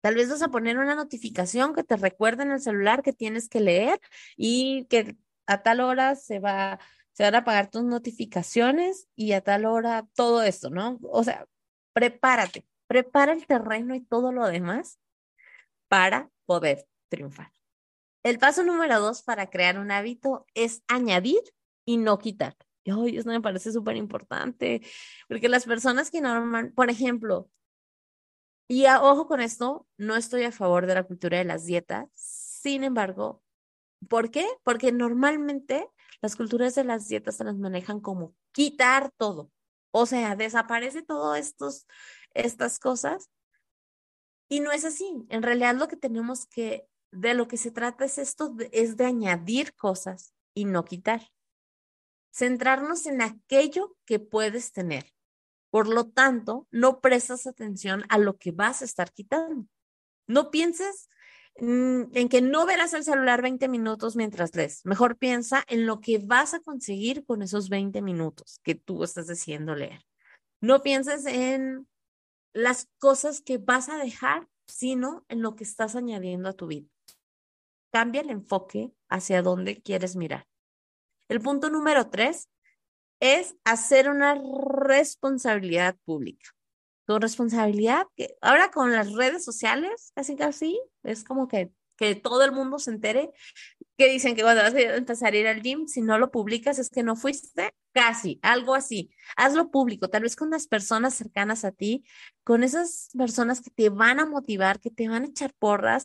Tal 0.00 0.16
vez 0.16 0.28
vas 0.28 0.42
a 0.42 0.48
poner 0.48 0.78
una 0.78 0.94
notificación 0.94 1.74
que 1.74 1.82
te 1.82 1.96
recuerde 1.96 2.42
en 2.42 2.52
el 2.52 2.60
celular 2.60 3.02
que 3.02 3.12
tienes 3.12 3.48
que 3.48 3.60
leer 3.60 4.00
y 4.36 4.86
que 4.86 5.16
a 5.46 5.62
tal 5.62 5.80
hora 5.80 6.14
se 6.16 6.38
va 6.40 6.78
se 7.14 7.22
van 7.22 7.36
a 7.36 7.38
apagar 7.38 7.70
tus 7.70 7.84
notificaciones 7.84 9.08
y 9.14 9.32
a 9.32 9.40
tal 9.40 9.64
hora 9.66 10.06
todo 10.14 10.42
esto, 10.42 10.68
¿no? 10.68 10.98
O 11.04 11.22
sea, 11.22 11.46
prepárate, 11.92 12.66
prepara 12.86 13.32
el 13.32 13.46
terreno 13.46 13.94
y 13.94 14.00
todo 14.00 14.32
lo 14.32 14.46
demás 14.46 14.98
para 15.88 16.30
poder 16.46 16.86
triunfar. 17.08 17.52
El 18.22 18.38
paso 18.38 18.62
número 18.62 19.00
dos 19.00 19.22
para 19.22 19.50
crear 19.50 19.78
un 19.78 19.90
hábito 19.90 20.46
es 20.54 20.82
añadir 20.88 21.40
y 21.84 21.98
no 21.98 22.18
quitar. 22.18 22.56
Y 22.84 23.16
eso 23.16 23.28
me 23.30 23.40
parece 23.40 23.72
súper 23.72 23.96
importante, 23.96 24.82
porque 25.28 25.48
las 25.48 25.64
personas 25.64 26.10
que 26.10 26.20
normal, 26.20 26.72
por 26.72 26.90
ejemplo, 26.90 27.50
y 28.68 28.86
ojo 28.86 29.26
con 29.26 29.40
esto, 29.40 29.86
no 29.98 30.16
estoy 30.16 30.44
a 30.44 30.52
favor 30.52 30.86
de 30.86 30.94
la 30.94 31.04
cultura 31.04 31.38
de 31.38 31.44
las 31.44 31.64
dietas, 31.64 32.08
sin 32.14 32.84
embargo, 32.84 33.42
¿por 34.08 34.30
qué? 34.30 34.46
Porque 34.64 34.92
normalmente 34.92 35.88
las 36.20 36.36
culturas 36.36 36.74
de 36.74 36.84
las 36.84 37.08
dietas 37.08 37.36
se 37.36 37.44
las 37.44 37.56
manejan 37.56 38.00
como 38.00 38.34
quitar 38.52 39.10
todo. 39.16 39.50
O 39.90 40.06
sea, 40.06 40.34
desaparece 40.34 41.02
todo 41.02 41.34
estos, 41.34 41.86
estas 42.34 42.78
cosas. 42.78 43.30
Y 44.48 44.60
no 44.60 44.72
es 44.72 44.84
así. 44.84 45.24
En 45.28 45.42
realidad 45.42 45.74
lo 45.76 45.88
que 45.88 45.96
tenemos 45.96 46.46
que, 46.46 46.86
de 47.10 47.34
lo 47.34 47.48
que 47.48 47.56
se 47.56 47.70
trata 47.70 48.04
es 48.04 48.18
esto, 48.18 48.54
es 48.72 48.96
de 48.96 49.06
añadir 49.06 49.74
cosas 49.74 50.34
y 50.54 50.66
no 50.66 50.84
quitar. 50.84 51.22
Centrarnos 52.32 53.06
en 53.06 53.22
aquello 53.22 53.96
que 54.04 54.18
puedes 54.18 54.72
tener. 54.72 55.04
Por 55.70 55.88
lo 55.88 56.06
tanto, 56.06 56.68
no 56.70 57.00
prestas 57.00 57.46
atención 57.46 58.04
a 58.08 58.18
lo 58.18 58.36
que 58.36 58.52
vas 58.52 58.82
a 58.82 58.84
estar 58.84 59.12
quitando. 59.12 59.66
No 60.26 60.50
pienses 60.50 61.08
mm, 61.58 62.02
en 62.12 62.28
que 62.28 62.42
no 62.42 62.66
verás 62.66 62.94
el 62.94 63.04
celular 63.04 63.42
20 63.42 63.68
minutos 63.68 64.14
mientras 64.14 64.54
lees. 64.54 64.84
Mejor 64.84 65.16
piensa 65.16 65.64
en 65.68 65.86
lo 65.86 66.00
que 66.00 66.18
vas 66.18 66.54
a 66.54 66.60
conseguir 66.60 67.24
con 67.24 67.42
esos 67.42 67.68
20 67.68 68.02
minutos 68.02 68.60
que 68.62 68.74
tú 68.74 69.02
estás 69.02 69.26
decidiendo 69.26 69.74
leer. 69.74 70.04
No 70.60 70.82
pienses 70.82 71.26
en 71.26 71.88
las 72.54 72.88
cosas 72.98 73.42
que 73.42 73.58
vas 73.58 73.90
a 73.90 73.98
dejar, 73.98 74.48
sino 74.66 75.26
en 75.28 75.42
lo 75.42 75.56
que 75.56 75.64
estás 75.64 75.96
añadiendo 75.96 76.48
a 76.48 76.54
tu 76.54 76.68
vida. 76.68 76.88
Cambia 77.92 78.22
el 78.22 78.30
enfoque 78.30 78.92
hacia 79.10 79.42
dónde 79.42 79.82
quieres 79.82 80.16
mirar. 80.16 80.46
El 81.28 81.40
punto 81.40 81.68
número 81.68 82.08
tres 82.08 82.48
es 83.20 83.56
hacer 83.64 84.08
una 84.08 84.34
responsabilidad 84.34 85.96
pública. 86.04 86.50
Tu 87.06 87.18
responsabilidad, 87.18 88.06
que 88.16 88.36
ahora 88.40 88.70
con 88.70 88.92
las 88.92 89.12
redes 89.12 89.44
sociales, 89.44 90.12
casi 90.14 90.36
casi, 90.36 90.80
es 91.02 91.24
como 91.24 91.48
que, 91.48 91.72
que 91.96 92.14
todo 92.14 92.44
el 92.44 92.52
mundo 92.52 92.78
se 92.78 92.90
entere 92.90 93.30
que 93.96 94.08
dicen 94.08 94.34
que 94.34 94.42
cuando 94.42 94.62
vas 94.62 94.74
a 94.74 94.96
empezar 94.96 95.32
a 95.32 95.36
ir 95.36 95.46
al 95.46 95.62
gym, 95.62 95.86
si 95.86 96.02
no 96.02 96.18
lo 96.18 96.30
publicas 96.30 96.78
es 96.78 96.90
que 96.90 97.02
no 97.02 97.16
fuiste, 97.16 97.74
casi, 97.92 98.40
algo 98.42 98.74
así. 98.74 99.10
Hazlo 99.36 99.70
público, 99.70 100.08
tal 100.08 100.22
vez 100.22 100.36
con 100.36 100.50
las 100.50 100.66
personas 100.66 101.14
cercanas 101.14 101.64
a 101.64 101.72
ti, 101.72 102.04
con 102.42 102.64
esas 102.64 103.10
personas 103.16 103.60
que 103.60 103.70
te 103.70 103.88
van 103.90 104.20
a 104.20 104.26
motivar, 104.26 104.80
que 104.80 104.90
te 104.90 105.08
van 105.08 105.22
a 105.22 105.26
echar 105.26 105.54
porras. 105.58 106.04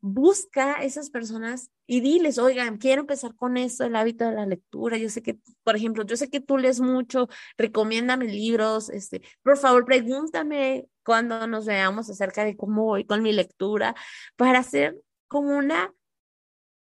Busca 0.00 0.74
esas 0.82 1.10
personas 1.10 1.70
y 1.86 2.00
diles, 2.00 2.38
oigan, 2.38 2.78
quiero 2.78 3.02
empezar 3.02 3.34
con 3.34 3.56
esto, 3.56 3.84
el 3.84 3.96
hábito 3.96 4.26
de 4.26 4.34
la 4.34 4.46
lectura. 4.46 4.96
Yo 4.96 5.08
sé 5.08 5.22
que, 5.22 5.38
por 5.64 5.76
ejemplo, 5.76 6.04
yo 6.04 6.16
sé 6.16 6.30
que 6.30 6.40
tú 6.40 6.58
lees 6.58 6.80
mucho, 6.80 7.28
recomiéndame 7.58 8.26
libros, 8.26 8.90
este, 8.90 9.22
por 9.42 9.56
favor, 9.58 9.84
pregúntame 9.84 10.86
cuando 11.04 11.46
nos 11.46 11.66
veamos 11.66 12.08
acerca 12.10 12.44
de 12.44 12.56
cómo 12.56 12.84
voy 12.84 13.04
con 13.04 13.22
mi 13.22 13.32
lectura, 13.32 13.94
para 14.36 14.60
hacer 14.60 14.96
como 15.26 15.56
una 15.56 15.92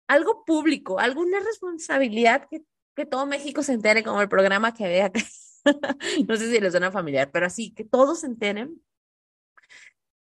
algo 0.08 0.44
público, 0.44 0.98
alguna 0.98 1.38
responsabilidad 1.40 2.48
que, 2.50 2.62
que 2.96 3.06
todo 3.06 3.26
México 3.26 3.62
se 3.62 3.74
entere, 3.74 4.02
como 4.02 4.20
el 4.22 4.28
programa 4.28 4.74
que 4.74 4.88
ve 4.88 5.02
acá. 5.02 5.20
no 6.28 6.36
sé 6.36 6.50
si 6.50 6.60
les 6.60 6.72
suena 6.72 6.90
familiar, 6.90 7.30
pero 7.30 7.46
así, 7.46 7.72
que 7.72 7.84
todos 7.84 8.20
se 8.20 8.26
enteren 8.26 8.82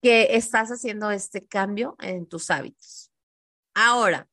que 0.02 0.36
estás 0.36 0.70
haciendo 0.70 1.10
este 1.10 1.46
cambio 1.46 1.96
en 2.00 2.26
tus 2.26 2.50
hábitos. 2.50 3.10
Ahora, 3.74 4.28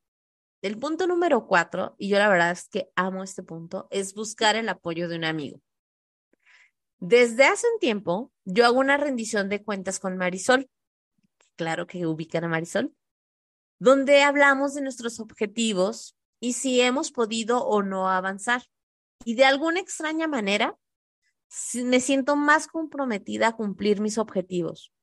el 0.61 0.77
punto 0.77 1.07
número 1.07 1.47
cuatro, 1.47 1.95
y 1.97 2.09
yo 2.09 2.17
la 2.17 2.29
verdad 2.29 2.51
es 2.51 2.67
que 2.67 2.89
amo 2.95 3.23
este 3.23 3.43
punto, 3.43 3.87
es 3.89 4.13
buscar 4.13 4.55
el 4.55 4.69
apoyo 4.69 5.07
de 5.07 5.17
un 5.17 5.23
amigo. 5.23 5.61
Desde 6.99 7.45
hace 7.45 7.67
un 7.71 7.79
tiempo, 7.79 8.31
yo 8.43 8.65
hago 8.65 8.79
una 8.79 8.97
rendición 8.97 9.49
de 9.49 9.63
cuentas 9.63 9.99
con 9.99 10.17
Marisol. 10.17 10.69
Claro 11.55 11.85
que 11.85 12.05
ubican 12.05 12.43
a 12.43 12.47
Marisol 12.47 12.93
donde 13.79 14.23
hablamos 14.23 14.73
de 14.73 14.81
nuestros 14.81 15.19
objetivos 15.19 16.15
y 16.39 16.53
si 16.53 16.81
hemos 16.81 17.11
podido 17.11 17.65
o 17.65 17.83
no 17.83 18.09
avanzar. 18.09 18.63
Y 19.25 19.35
de 19.35 19.45
alguna 19.45 19.79
extraña 19.79 20.27
manera, 20.27 20.77
me 21.73 21.99
siento 21.99 22.35
más 22.35 22.67
comprometida 22.67 23.49
a 23.49 23.55
cumplir 23.55 24.01
mis 24.01 24.17
objetivos. 24.17 24.93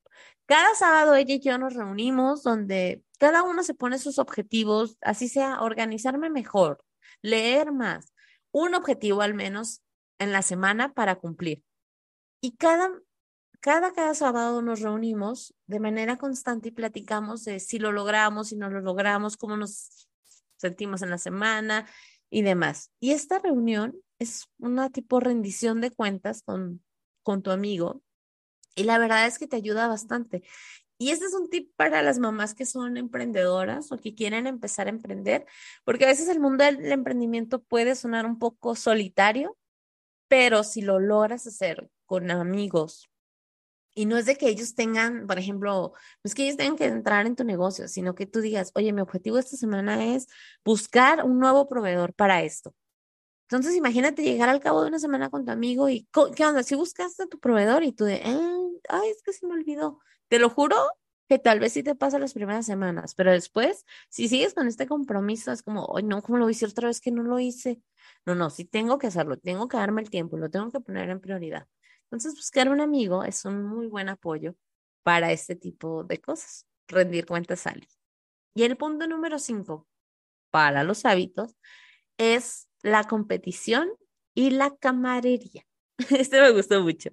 Cada 0.47 0.75
sábado 0.75 1.15
ella 1.15 1.35
y 1.35 1.41
yo 1.41 1.57
nos 1.59 1.75
reunimos 1.75 2.43
donde 2.43 3.03
cada 3.19 3.43
uno 3.43 3.63
se 3.63 3.75
pone 3.75 3.99
sus 3.99 4.19
objetivos, 4.19 4.99
así 5.01 5.29
sea 5.29 5.63
organizarme 5.63 6.29
mejor, 6.29 6.85
leer 7.23 7.73
más, 7.73 8.13
un 8.53 8.75
objetivo 8.75 9.23
al 9.23 9.35
menos 9.35 9.83
en 10.19 10.33
la 10.33 10.43
semana 10.43 10.93
para 10.93 11.17
cumplir. 11.17 11.65
Y 12.43 12.57
cada 12.57 12.91
cada, 13.64 13.94
cada 13.94 14.12
sábado 14.12 14.61
nos 14.61 14.81
reunimos 14.81 15.55
de 15.66 15.81
manera 15.81 16.18
constante 16.18 16.68
y 16.68 16.72
platicamos 16.72 17.44
de 17.44 17.61
si 17.61 17.79
lo 17.79 17.92
logramos, 17.92 18.48
si 18.48 18.57
no 18.57 18.68
lo 18.68 18.83
logramos, 18.83 19.38
cómo 19.38 19.57
nos 19.57 20.07
sentimos 20.59 21.00
en 21.00 21.09
la 21.09 21.16
semana 21.16 21.87
y 22.29 22.42
demás. 22.42 22.90
Y 23.00 23.12
esta 23.12 23.38
reunión 23.38 23.96
es 24.18 24.50
una 24.59 24.90
tipo 24.90 25.18
rendición 25.18 25.81
de 25.81 25.90
cuentas 25.90 26.42
con, 26.42 26.85
con 27.22 27.40
tu 27.40 27.50
amigo 27.53 28.03
y 28.74 28.85
la 28.85 28.98
verdad 28.98 29.27
es 29.27 29.38
que 29.38 29.46
te 29.46 29.57
ayuda 29.57 29.88
bastante. 29.88 30.42
Y 30.98 31.09
este 31.09 31.24
es 31.24 31.33
un 31.33 31.48
tip 31.48 31.72
para 31.74 32.03
las 32.03 32.18
mamás 32.18 32.53
que 32.53 32.66
son 32.66 32.98
emprendedoras 32.98 33.90
o 33.92 33.96
que 33.96 34.14
quieren 34.14 34.46
empezar 34.46 34.88
a 34.88 34.90
emprender, 34.90 35.46
porque 35.85 36.05
a 36.05 36.09
veces 36.09 36.29
el 36.29 36.38
mundo 36.38 36.64
del 36.64 36.92
emprendimiento 36.92 37.62
puede 37.62 37.94
sonar 37.94 38.27
un 38.27 38.38
poco 38.38 38.77
solitario, 38.77 39.57
pero 40.29 40.64
si 40.64 40.83
lo 40.83 41.00
logras 41.00 41.46
hacer 41.46 41.88
con 42.05 42.31
amigos, 42.31 43.09
y 43.95 44.07
no 44.07 44.17
es 44.19 44.27
de 44.27 44.37
que 44.37 44.49
ellos 44.49 44.75
tengan, 44.75 45.27
por 45.27 45.39
ejemplo, 45.39 45.93
no 45.95 46.29
es 46.29 46.35
que 46.35 46.45
ellos 46.45 46.57
tengan 46.57 46.77
que 46.77 46.87
entrar 46.87 47.27
en 47.27 47.37
tu 47.37 47.45
negocio, 47.45 47.89
sino 47.89 48.15
que 48.15 48.27
tú 48.27 48.41
digas, 48.41 48.73
oye, 48.75 48.93
mi 48.93 49.01
objetivo 49.01 49.39
esta 49.39 49.57
semana 49.57 50.15
es 50.15 50.27
buscar 50.65 51.25
un 51.25 51.39
nuevo 51.39 51.69
proveedor 51.69 52.15
para 52.15 52.43
esto. 52.43 52.75
Entonces, 53.49 53.77
imagínate 53.77 54.23
llegar 54.23 54.49
al 54.49 54.61
cabo 54.61 54.83
de 54.83 54.89
una 54.89 54.99
semana 54.99 55.31
con 55.31 55.45
tu 55.45 55.53
amigo 55.53 55.89
y, 55.89 56.09
¿qué 56.35 56.47
onda? 56.47 56.63
Si 56.63 56.75
buscaste 56.75 57.25
a 57.25 57.27
tu 57.27 57.39
proveedor 57.39 57.85
y 57.85 57.93
tú 57.93 58.05
de, 58.05 58.23
ay, 58.89 59.11
es 59.11 59.23
que 59.23 59.33
se 59.33 59.47
me 59.47 59.55
olvidó. 59.55 60.01
Te 60.29 60.39
lo 60.39 60.51
juro 60.51 60.77
que 61.29 61.39
tal 61.39 61.61
vez 61.61 61.73
sí 61.73 61.83
te 61.83 61.95
pasa 61.95 62.19
las 62.19 62.35
primeras 62.35 62.67
semanas, 62.67 63.15
pero 63.15 63.33
después, 63.33 63.85
si 64.09 64.29
sigues 64.29 64.55
con 64.55 64.67
este 64.67 64.87
compromiso, 64.87 65.53
es 65.53 65.63
como, 65.63 65.95
ay, 65.97 66.05
no, 66.05 66.23
¿cómo 66.23 66.39
lo 66.39 66.51
hice 66.51 66.67
otra 66.67 66.89
vez 66.89 67.01
que 67.01 67.11
no 67.11 67.23
lo 67.23 67.39
hice? 67.39 67.81
No, 68.27 68.35
no, 68.35 68.51
sí 68.51 68.65
tengo 68.65 68.99
que 68.99 69.07
hacerlo, 69.07 69.39
tengo 69.39 69.69
que 69.69 69.77
darme 69.77 70.03
el 70.03 70.11
tiempo, 70.11 70.37
lo 70.37 70.51
tengo 70.51 70.71
que 70.71 70.81
poner 70.81 71.11
en 71.11 71.21
prioridad. 71.21 71.67
Entonces, 72.14 72.37
buscar 72.37 72.68
un 72.68 72.81
amigo 72.81 73.24
es 73.24 73.44
un 73.44 73.64
muy 73.64 73.88
buen 73.88 74.09
apoyo 74.09 74.55
para 75.03 75.33
este 75.33 75.57
tipo 75.57 76.05
de 76.05 76.20
cosas. 76.20 76.64
Rendir 76.87 77.27
cuentas 77.27 77.59
sale. 77.62 77.88
Y 78.55 78.62
el 78.62 78.77
punto 78.77 79.09
número 79.09 79.40
cinco 79.40 79.88
para 80.53 80.85
los 80.85 81.05
hábitos 81.07 81.57
es 82.16 82.68
la 82.83 83.03
competición 83.03 83.90
y 84.33 84.50
la 84.50 84.77
camarería. 84.77 85.66
Este 86.16 86.40
me 86.40 86.53
gustó 86.53 86.85
mucho. 86.85 87.11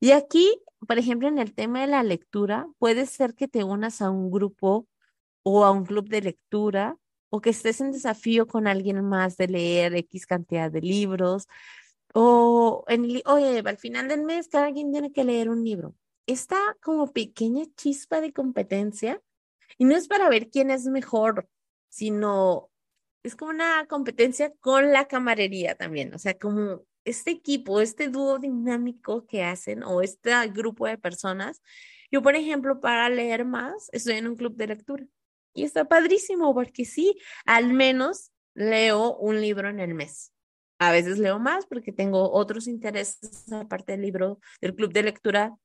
Y 0.00 0.10
aquí, 0.10 0.62
por 0.86 0.98
ejemplo, 0.98 1.28
en 1.28 1.38
el 1.38 1.54
tema 1.54 1.80
de 1.80 1.86
la 1.86 2.02
lectura, 2.02 2.68
puede 2.78 3.06
ser 3.06 3.34
que 3.34 3.48
te 3.48 3.64
unas 3.64 4.02
a 4.02 4.10
un 4.10 4.30
grupo 4.30 4.86
o 5.44 5.64
a 5.64 5.70
un 5.70 5.86
club 5.86 6.10
de 6.10 6.20
lectura 6.20 6.98
o 7.30 7.40
que 7.40 7.48
estés 7.48 7.80
en 7.80 7.92
desafío 7.92 8.46
con 8.46 8.66
alguien 8.66 9.02
más 9.02 9.38
de 9.38 9.48
leer 9.48 9.94
X 9.94 10.26
cantidad 10.26 10.70
de 10.70 10.82
libros 10.82 11.48
o, 12.12 12.84
en 12.88 13.22
oye, 13.26 13.62
al 13.64 13.78
final 13.78 14.08
del 14.08 14.22
mes 14.24 14.48
cada 14.48 14.72
quien 14.72 14.92
tiene 14.92 15.12
que 15.12 15.24
leer 15.24 15.48
un 15.48 15.64
libro. 15.64 15.94
Esta 16.26 16.58
como 16.82 17.12
pequeña 17.12 17.64
chispa 17.76 18.20
de 18.20 18.32
competencia, 18.32 19.20
y 19.78 19.84
no 19.84 19.96
es 19.96 20.08
para 20.08 20.28
ver 20.28 20.50
quién 20.50 20.70
es 20.70 20.86
mejor, 20.86 21.48
sino 21.88 22.70
es 23.22 23.36
como 23.36 23.50
una 23.50 23.86
competencia 23.86 24.52
con 24.60 24.92
la 24.92 25.06
camarería 25.06 25.74
también, 25.76 26.14
o 26.14 26.18
sea, 26.18 26.38
como 26.38 26.82
este 27.04 27.30
equipo, 27.30 27.80
este 27.80 28.08
dúo 28.08 28.38
dinámico 28.38 29.26
que 29.26 29.42
hacen 29.44 29.82
o 29.82 30.02
este 30.02 30.32
grupo 30.48 30.86
de 30.86 30.98
personas. 30.98 31.62
Yo, 32.10 32.22
por 32.22 32.36
ejemplo, 32.36 32.80
para 32.80 33.08
leer 33.08 33.44
más, 33.44 33.88
estoy 33.92 34.14
en 34.14 34.28
un 34.28 34.36
club 34.36 34.54
de 34.56 34.68
lectura 34.68 35.04
y 35.54 35.64
está 35.64 35.84
padrísimo 35.86 36.54
porque 36.54 36.84
sí, 36.84 37.18
al 37.44 37.72
menos 37.72 38.30
leo 38.54 39.16
un 39.16 39.40
libro 39.40 39.68
en 39.68 39.80
el 39.80 39.94
mes. 39.94 40.32
A 40.82 40.90
veces 40.90 41.20
leo 41.20 41.38
más 41.38 41.64
porque 41.66 41.92
tengo 41.92 42.32
otros 42.32 42.66
intereses 42.66 43.52
aparte 43.52 43.92
del 43.92 44.02
libro, 44.02 44.40
del 44.60 44.74
club 44.74 44.92
de 44.92 45.04
lectura 45.04 45.56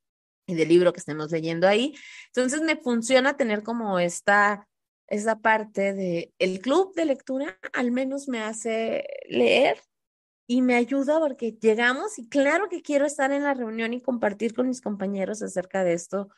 y 0.45 0.53
del 0.53 0.69
libro 0.69 0.93
que 0.93 0.99
estemos 0.99 1.31
leyendo 1.31 1.67
ahí. 1.67 1.95
Entonces 2.27 2.61
me 2.61 2.75
funciona 2.75 3.35
tener 3.35 3.63
como 3.63 3.97
esta, 3.97 4.67
esa 5.07 5.39
parte 5.39 5.95
de 5.95 6.31
el 6.37 6.59
club 6.59 6.93
de 6.93 7.05
lectura, 7.05 7.57
al 7.73 7.91
menos 7.91 8.27
me 8.27 8.41
hace 8.41 9.07
leer 9.27 9.81
y 10.45 10.61
me 10.61 10.75
ayuda 10.75 11.19
porque 11.19 11.53
llegamos 11.53 12.19
y 12.19 12.29
claro 12.29 12.69
que 12.69 12.83
quiero 12.83 13.07
estar 13.07 13.31
en 13.31 13.41
la 13.41 13.55
reunión 13.55 13.93
y 13.93 14.01
compartir 14.01 14.53
con 14.53 14.67
mis 14.67 14.81
compañeros 14.81 15.41
acerca 15.41 15.83
de 15.83 15.93
esto, 15.93 16.29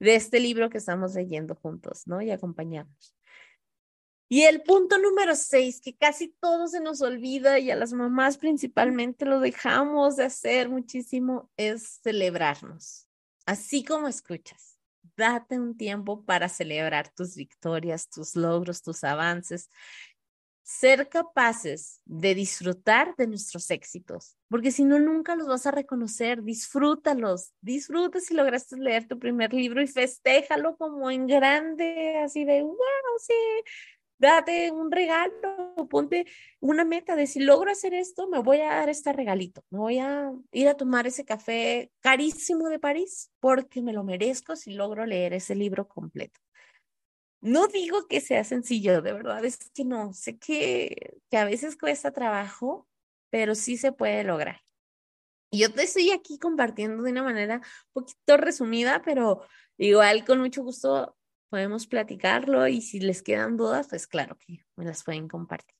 de 0.00 0.14
este 0.14 0.40
libro 0.40 0.70
que 0.70 0.78
estamos 0.78 1.14
leyendo 1.14 1.54
juntos, 1.54 2.06
¿no? 2.06 2.22
Y 2.22 2.30
acompañarnos. 2.30 3.14
Y 4.32 4.44
el 4.44 4.62
punto 4.62 4.96
número 4.96 5.36
seis, 5.36 5.82
que 5.82 5.94
casi 5.94 6.28
todo 6.40 6.66
se 6.66 6.80
nos 6.80 7.02
olvida 7.02 7.58
y 7.58 7.70
a 7.70 7.76
las 7.76 7.92
mamás 7.92 8.38
principalmente 8.38 9.26
lo 9.26 9.40
dejamos 9.40 10.16
de 10.16 10.24
hacer 10.24 10.70
muchísimo, 10.70 11.50
es 11.58 12.00
celebrarnos. 12.02 13.06
Así 13.44 13.84
como 13.84 14.08
escuchas, 14.08 14.78
date 15.18 15.58
un 15.58 15.76
tiempo 15.76 16.24
para 16.24 16.48
celebrar 16.48 17.12
tus 17.12 17.36
victorias, 17.36 18.08
tus 18.08 18.34
logros, 18.34 18.80
tus 18.80 19.04
avances. 19.04 19.68
Ser 20.62 21.10
capaces 21.10 22.00
de 22.06 22.34
disfrutar 22.34 23.14
de 23.16 23.26
nuestros 23.26 23.70
éxitos, 23.70 24.38
porque 24.48 24.70
si 24.70 24.84
no, 24.84 24.98
nunca 24.98 25.36
los 25.36 25.46
vas 25.46 25.66
a 25.66 25.72
reconocer. 25.72 26.42
Disfrútalos, 26.42 27.52
disfruta 27.60 28.18
si 28.18 28.32
lograste 28.32 28.78
leer 28.78 29.06
tu 29.06 29.18
primer 29.18 29.52
libro 29.52 29.82
y 29.82 29.88
festéjalo 29.88 30.76
como 30.78 31.10
en 31.10 31.26
grande, 31.26 32.16
así 32.24 32.46
de, 32.46 32.62
wow, 32.62 32.76
sí, 33.18 33.34
date 34.22 34.70
un 34.70 34.90
regalo, 34.92 35.88
ponte 35.90 36.26
una 36.60 36.84
meta 36.84 37.16
de 37.16 37.26
si 37.26 37.40
logro 37.40 37.72
hacer 37.72 37.92
esto, 37.92 38.28
me 38.28 38.38
voy 38.38 38.60
a 38.60 38.68
dar 38.68 38.88
este 38.88 39.12
regalito, 39.12 39.64
me 39.70 39.78
voy 39.80 39.98
a 39.98 40.32
ir 40.52 40.68
a 40.68 40.76
tomar 40.76 41.06
ese 41.08 41.24
café 41.24 41.90
carísimo 42.00 42.68
de 42.68 42.78
París 42.78 43.32
porque 43.40 43.82
me 43.82 43.92
lo 43.92 44.04
merezco 44.04 44.54
si 44.54 44.74
logro 44.74 45.04
leer 45.06 45.34
ese 45.34 45.56
libro 45.56 45.88
completo. 45.88 46.40
No 47.40 47.66
digo 47.66 48.06
que 48.06 48.20
sea 48.20 48.44
sencillo, 48.44 49.02
de 49.02 49.12
verdad 49.12 49.44
es 49.44 49.58
que 49.74 49.84
no, 49.84 50.12
sé 50.12 50.38
que, 50.38 51.16
que 51.28 51.36
a 51.36 51.44
veces 51.44 51.76
cuesta 51.76 52.12
trabajo, 52.12 52.86
pero 53.30 53.56
sí 53.56 53.76
se 53.76 53.90
puede 53.90 54.22
lograr. 54.22 54.60
Y 55.50 55.58
yo 55.58 55.72
te 55.72 55.82
estoy 55.82 56.12
aquí 56.12 56.38
compartiendo 56.38 57.02
de 57.02 57.10
una 57.10 57.24
manera 57.24 57.56
un 57.92 58.04
poquito 58.04 58.36
resumida, 58.36 59.02
pero 59.04 59.42
igual 59.78 60.24
con 60.24 60.38
mucho 60.38 60.62
gusto 60.62 61.16
podemos 61.52 61.86
platicarlo 61.86 62.66
y 62.66 62.80
si 62.80 62.98
les 62.98 63.20
quedan 63.20 63.58
dudas, 63.58 63.88
pues 63.90 64.06
claro 64.06 64.38
que 64.38 64.64
me 64.74 64.86
las 64.86 65.04
pueden 65.04 65.28
compartir. 65.28 65.76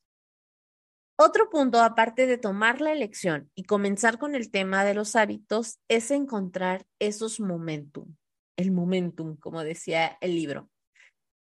Otro 1.16 1.48
punto, 1.48 1.80
aparte 1.80 2.26
de 2.26 2.36
tomar 2.36 2.82
la 2.82 2.92
elección 2.92 3.50
y 3.54 3.62
comenzar 3.62 4.18
con 4.18 4.34
el 4.34 4.50
tema 4.50 4.84
de 4.84 4.92
los 4.92 5.16
hábitos, 5.16 5.78
es 5.88 6.10
encontrar 6.10 6.84
esos 6.98 7.40
momentum, 7.40 8.14
el 8.58 8.70
momentum, 8.70 9.38
como 9.38 9.64
decía 9.64 10.18
el 10.20 10.34
libro. 10.34 10.68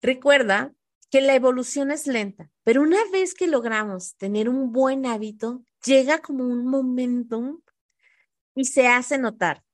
Recuerda 0.03 0.75
que 1.09 1.23
la 1.23 1.35
evolución 1.35 1.91
es 1.91 2.07
lenta, 2.07 2.51
pero 2.65 2.83
una 2.83 2.99
vez 3.11 3.33
que 3.33 3.47
logramos 3.47 4.15
tener 4.17 4.51
un 4.51 4.73
buen 4.73 5.07
hábito, 5.07 5.65
llega 5.87 6.19
como 6.19 6.45
un 6.45 6.67
momentum 6.67 7.63
y 8.55 8.67
se 8.67 8.89
hace 8.89 9.17
notar. 9.17 9.65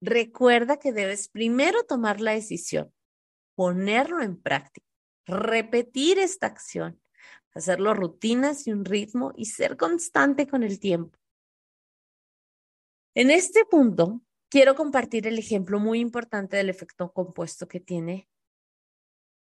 Recuerda 0.00 0.78
que 0.80 0.92
debes 0.92 1.28
primero 1.28 1.84
tomar 1.84 2.20
la 2.20 2.32
decisión 2.32 2.92
ponerlo 3.56 4.22
en 4.22 4.40
práctica, 4.40 4.86
repetir 5.26 6.20
esta 6.20 6.46
acción, 6.46 7.00
hacerlo 7.52 7.94
rutinas 7.94 8.66
y 8.68 8.72
un 8.72 8.84
ritmo 8.84 9.32
y 9.36 9.46
ser 9.46 9.76
constante 9.76 10.46
con 10.46 10.62
el 10.62 10.78
tiempo. 10.78 11.18
En 13.14 13.30
este 13.30 13.64
punto, 13.64 14.20
quiero 14.48 14.74
compartir 14.74 15.26
el 15.26 15.38
ejemplo 15.38 15.80
muy 15.80 16.00
importante 16.00 16.56
del 16.56 16.68
efecto 16.68 17.12
compuesto 17.12 17.66
que 17.66 17.80
tiene 17.80 18.28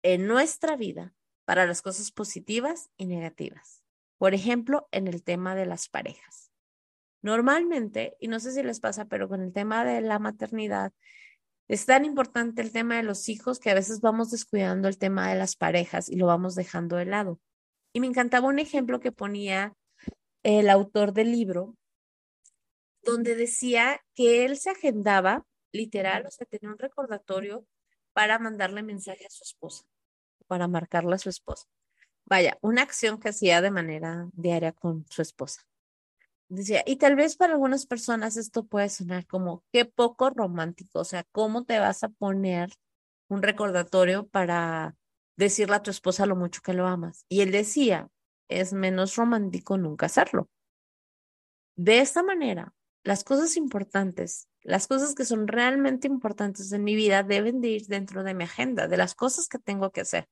en 0.03 0.27
nuestra 0.27 0.77
vida 0.77 1.14
para 1.44 1.66
las 1.66 1.81
cosas 1.81 2.11
positivas 2.11 2.90
y 2.96 3.07
negativas. 3.07 3.83
Por 4.18 4.35
ejemplo, 4.35 4.88
en 4.90 5.07
el 5.07 5.23
tema 5.23 5.55
de 5.55 5.66
las 5.66 5.88
parejas. 5.88 6.51
Normalmente, 7.23 8.16
y 8.18 8.29
no 8.29 8.40
sé 8.40 8.53
si 8.53 8.62
les 8.62 8.81
pasa, 8.81 9.05
pero 9.07 9.29
con 9.29 9.40
el 9.40 9.53
tema 9.53 9.85
de 9.85 10.01
la 10.01 10.18
maternidad 10.18 10.92
es 11.70 11.87
tan 11.87 12.04
importante 12.04 12.62
el 12.62 12.72
tema 12.72 12.96
de 12.96 13.04
los 13.04 13.28
hijos 13.28 13.61
que 13.61 13.70
a 13.70 13.74
veces 13.74 14.00
vamos 14.00 14.33
descuidando 14.33 14.88
el 14.88 14.98
tema 14.98 15.30
de 15.30 15.38
las 15.38 15.54
parejas 15.54 16.09
y 16.09 16.16
lo 16.16 16.26
vamos 16.26 16.56
dejando 16.56 16.96
de 16.96 17.04
lado. 17.04 17.38
Y 17.92 18.00
me 18.00 18.09
encantaba 18.09 18.48
un 18.48 18.59
ejemplo 18.59 18.98
que 18.98 19.12
ponía 19.12 19.76
el 20.42 20.68
autor 20.68 21.12
del 21.12 21.30
libro, 21.30 21.76
donde 23.04 23.37
decía 23.37 24.00
que 24.16 24.44
él 24.44 24.59
se 24.59 24.70
agendaba, 24.70 25.46
literal, 25.70 26.26
o 26.26 26.30
sea, 26.33 26.44
tenía 26.44 26.72
un 26.72 26.78
recordatorio 26.78 27.64
para 28.12 28.40
mandarle 28.40 28.83
mensaje 28.83 29.24
a 29.24 29.30
su 29.30 29.44
esposa, 29.44 29.85
para 30.48 30.66
marcarle 30.66 31.14
a 31.14 31.18
su 31.18 31.28
esposa. 31.28 31.68
Vaya, 32.24 32.59
una 32.62 32.83
acción 32.83 33.20
que 33.20 33.28
hacía 33.28 33.61
de 33.61 33.70
manera 33.70 34.28
diaria 34.33 34.72
con 34.72 35.06
su 35.09 35.22
esposa. 35.22 35.62
Decía, 36.50 36.82
y 36.84 36.96
tal 36.96 37.14
vez 37.14 37.36
para 37.36 37.52
algunas 37.52 37.86
personas 37.86 38.36
esto 38.36 38.66
puede 38.66 38.88
sonar 38.88 39.24
como 39.28 39.62
qué 39.72 39.84
poco 39.84 40.30
romántico, 40.30 40.98
o 40.98 41.04
sea, 41.04 41.24
¿cómo 41.30 41.64
te 41.64 41.78
vas 41.78 42.02
a 42.02 42.08
poner 42.08 42.70
un 43.28 43.40
recordatorio 43.40 44.26
para 44.26 44.96
decirle 45.36 45.76
a 45.76 45.82
tu 45.84 45.92
esposa 45.92 46.26
lo 46.26 46.34
mucho 46.34 46.60
que 46.60 46.74
lo 46.74 46.88
amas? 46.88 47.24
Y 47.28 47.42
él 47.42 47.52
decía, 47.52 48.08
es 48.48 48.72
menos 48.72 49.14
romántico 49.14 49.78
nunca 49.78 50.06
hacerlo. 50.06 50.48
De 51.76 52.00
esta 52.00 52.24
manera, 52.24 52.74
las 53.04 53.22
cosas 53.22 53.56
importantes, 53.56 54.48
las 54.62 54.88
cosas 54.88 55.14
que 55.14 55.24
son 55.24 55.46
realmente 55.46 56.08
importantes 56.08 56.72
en 56.72 56.82
mi 56.82 56.96
vida 56.96 57.22
deben 57.22 57.60
de 57.60 57.68
ir 57.68 57.86
dentro 57.86 58.24
de 58.24 58.34
mi 58.34 58.42
agenda, 58.42 58.88
de 58.88 58.96
las 58.96 59.14
cosas 59.14 59.46
que 59.46 59.60
tengo 59.60 59.92
que 59.92 60.00
hacer. 60.00 60.26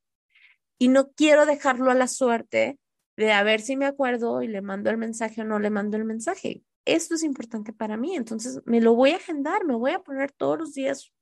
Y 0.79 0.89
no 0.89 1.13
quiero 1.13 1.47
dejarlo 1.47 1.93
a 1.93 1.95
la 1.95 2.09
suerte 2.09 2.77
de 3.19 3.33
a 3.33 3.43
ver 3.43 3.61
si 3.61 3.77
me 3.77 3.87
acuerdo 3.87 4.43
y 4.43 4.49
le 4.49 4.63
mando 4.63 4.91
el 4.91 4.97
mensaje 4.97 5.43
o 5.43 5.45
no 5.45 5.59
le 5.59 5.71
mando 5.71 5.97
el 5.97 6.05
mensaje. 6.05 6.63
Esto 6.85 7.17
es 7.17 7.25
importante 7.25 7.73
para 7.73 7.97
mí, 7.97 8.15
entonces 8.15 8.61
me 8.65 8.81
lo 8.81 8.95
voy 8.95 9.11
a 9.11 9.17
agendar, 9.17 9.65
me 9.65 9.75
voy 9.75 9.91
a 9.91 9.99
poner 9.99 10.31
todos 10.33 10.57
los 10.59 10.73
días 10.73 11.13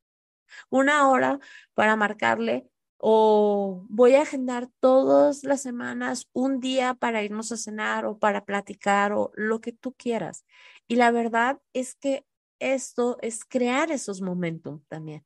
una 0.70 1.08
hora 1.10 1.40
para 1.74 1.96
marcarle 1.96 2.68
o 2.98 3.86
voy 3.88 4.14
a 4.14 4.22
agendar 4.22 4.68
todas 4.78 5.42
las 5.42 5.62
semanas 5.62 6.28
un 6.34 6.60
día 6.60 6.94
para 6.94 7.22
irnos 7.22 7.50
a 7.50 7.56
cenar 7.56 8.04
o 8.04 8.18
para 8.18 8.44
platicar 8.44 9.12
o 9.12 9.32
lo 9.34 9.60
que 9.62 9.72
tú 9.72 9.94
quieras. 9.94 10.44
Y 10.86 10.96
la 10.96 11.10
verdad 11.10 11.60
es 11.72 11.94
que 11.94 12.26
esto 12.58 13.18
es 13.22 13.44
crear 13.44 13.90
esos 13.90 14.20
momentos 14.20 14.82
también 14.88 15.24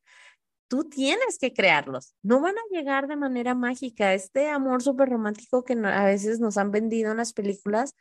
tú 0.71 0.85
tienes 0.85 1.37
que 1.39 1.53
crearlos. 1.53 2.15
No 2.23 2.41
van 2.41 2.55
a 2.57 2.63
llegar 2.71 3.09
de 3.09 3.17
manera 3.17 3.57
mágica. 3.57 4.15
Este 4.15 4.49
amor 4.49 4.83
súper 4.83 5.09
romántico 5.09 5.65
que 5.65 5.73
a 5.73 6.05
veces 6.05 6.39
nos 6.39 6.57
han 6.57 6.71
vendido 6.71 7.11
en 7.11 7.17
las 7.17 7.33
películas, 7.33 7.97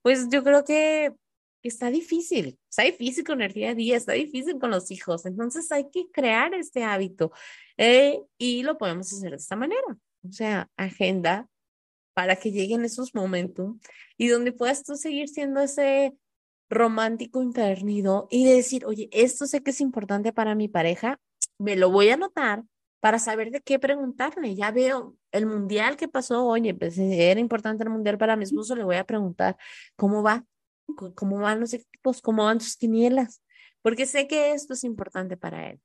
pues 0.00 0.28
yo 0.30 0.42
creo 0.42 0.64
que 0.64 1.12
está 1.62 1.90
difícil. 1.90 2.58
Está 2.70 2.84
difícil 2.84 3.22
con 3.22 3.42
el 3.42 3.52
día 3.52 3.70
a 3.70 3.74
día, 3.74 3.98
está 3.98 4.14
difícil 4.14 4.58
con 4.58 4.70
los 4.70 4.90
hijos. 4.90 5.26
Entonces 5.26 5.70
hay 5.70 5.90
que 5.90 6.10
crear 6.10 6.54
este 6.54 6.84
hábito 6.84 7.32
eh, 7.76 8.22
y 8.38 8.62
lo 8.62 8.78
podemos 8.78 9.12
hacer 9.12 9.32
de 9.32 9.36
esta 9.36 9.56
manera. 9.56 9.98
O 10.26 10.32
sea, 10.32 10.70
agenda 10.78 11.48
para 12.14 12.36
que 12.36 12.50
lleguen 12.50 12.82
esos 12.86 13.14
momentos 13.14 13.74
y 14.16 14.28
donde 14.28 14.52
puedas 14.52 14.84
tú 14.84 14.96
seguir 14.96 15.28
siendo 15.28 15.60
ese 15.60 16.16
romántico 16.70 17.42
internido 17.42 18.26
y 18.30 18.46
decir, 18.46 18.86
oye, 18.86 19.10
esto 19.12 19.46
sé 19.46 19.62
que 19.62 19.70
es 19.70 19.82
importante 19.82 20.32
para 20.32 20.54
mi 20.54 20.66
pareja, 20.66 21.20
me 21.58 21.76
lo 21.76 21.90
voy 21.90 22.10
a 22.10 22.14
anotar 22.14 22.64
para 23.00 23.18
saber 23.18 23.50
de 23.50 23.60
qué 23.60 23.78
preguntarle. 23.78 24.54
Ya 24.54 24.70
veo 24.70 25.16
el 25.32 25.46
mundial 25.46 25.96
que 25.96 26.08
pasó, 26.08 26.46
oye, 26.46 26.74
pues 26.74 26.98
era 26.98 27.40
importante 27.40 27.84
el 27.84 27.90
mundial 27.90 28.18
para 28.18 28.36
mi 28.36 28.44
esposo, 28.44 28.74
le 28.74 28.84
voy 28.84 28.96
a 28.96 29.04
preguntar 29.04 29.56
cómo 29.96 30.22
va, 30.22 30.44
cómo 31.14 31.38
van 31.38 31.60
los 31.60 31.72
equipos, 31.74 32.20
cómo 32.20 32.44
van 32.44 32.60
sus 32.60 32.76
quinielas, 32.76 33.42
porque 33.82 34.06
sé 34.06 34.26
que 34.26 34.52
esto 34.52 34.74
es 34.74 34.84
importante 34.84 35.36
para 35.36 35.70
él. 35.70 35.80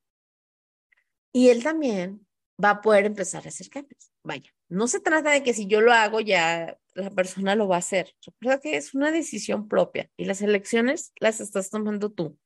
Y 1.34 1.49
él 1.49 1.63
también 1.63 2.25
va 2.63 2.71
a 2.71 2.81
poder 2.81 3.05
empezar 3.05 3.45
a 3.45 3.49
hacer 3.49 3.69
cambios. 3.69 4.12
Vaya, 4.23 4.51
no 4.69 4.88
se 4.88 4.99
trata 4.99 5.31
de 5.31 5.43
que 5.43 5.53
si 5.53 5.67
yo 5.67 5.81
lo 5.81 5.93
hago 5.93 6.19
ya 6.19 6.77
la 6.93 7.10
persona 7.10 7.55
lo 7.55 7.67
va 7.67 7.75
a 7.75 7.79
hacer. 7.79 8.13
Recuerda 8.25 8.60
que 8.60 8.77
es 8.77 8.93
una 8.93 9.12
decisión 9.12 9.67
propia 9.67 10.10
y 10.17 10.25
las 10.25 10.41
elecciones 10.41 11.13
las 11.19 11.39
estás 11.39 11.69
tomando 11.69 12.12
tú. 12.12 12.38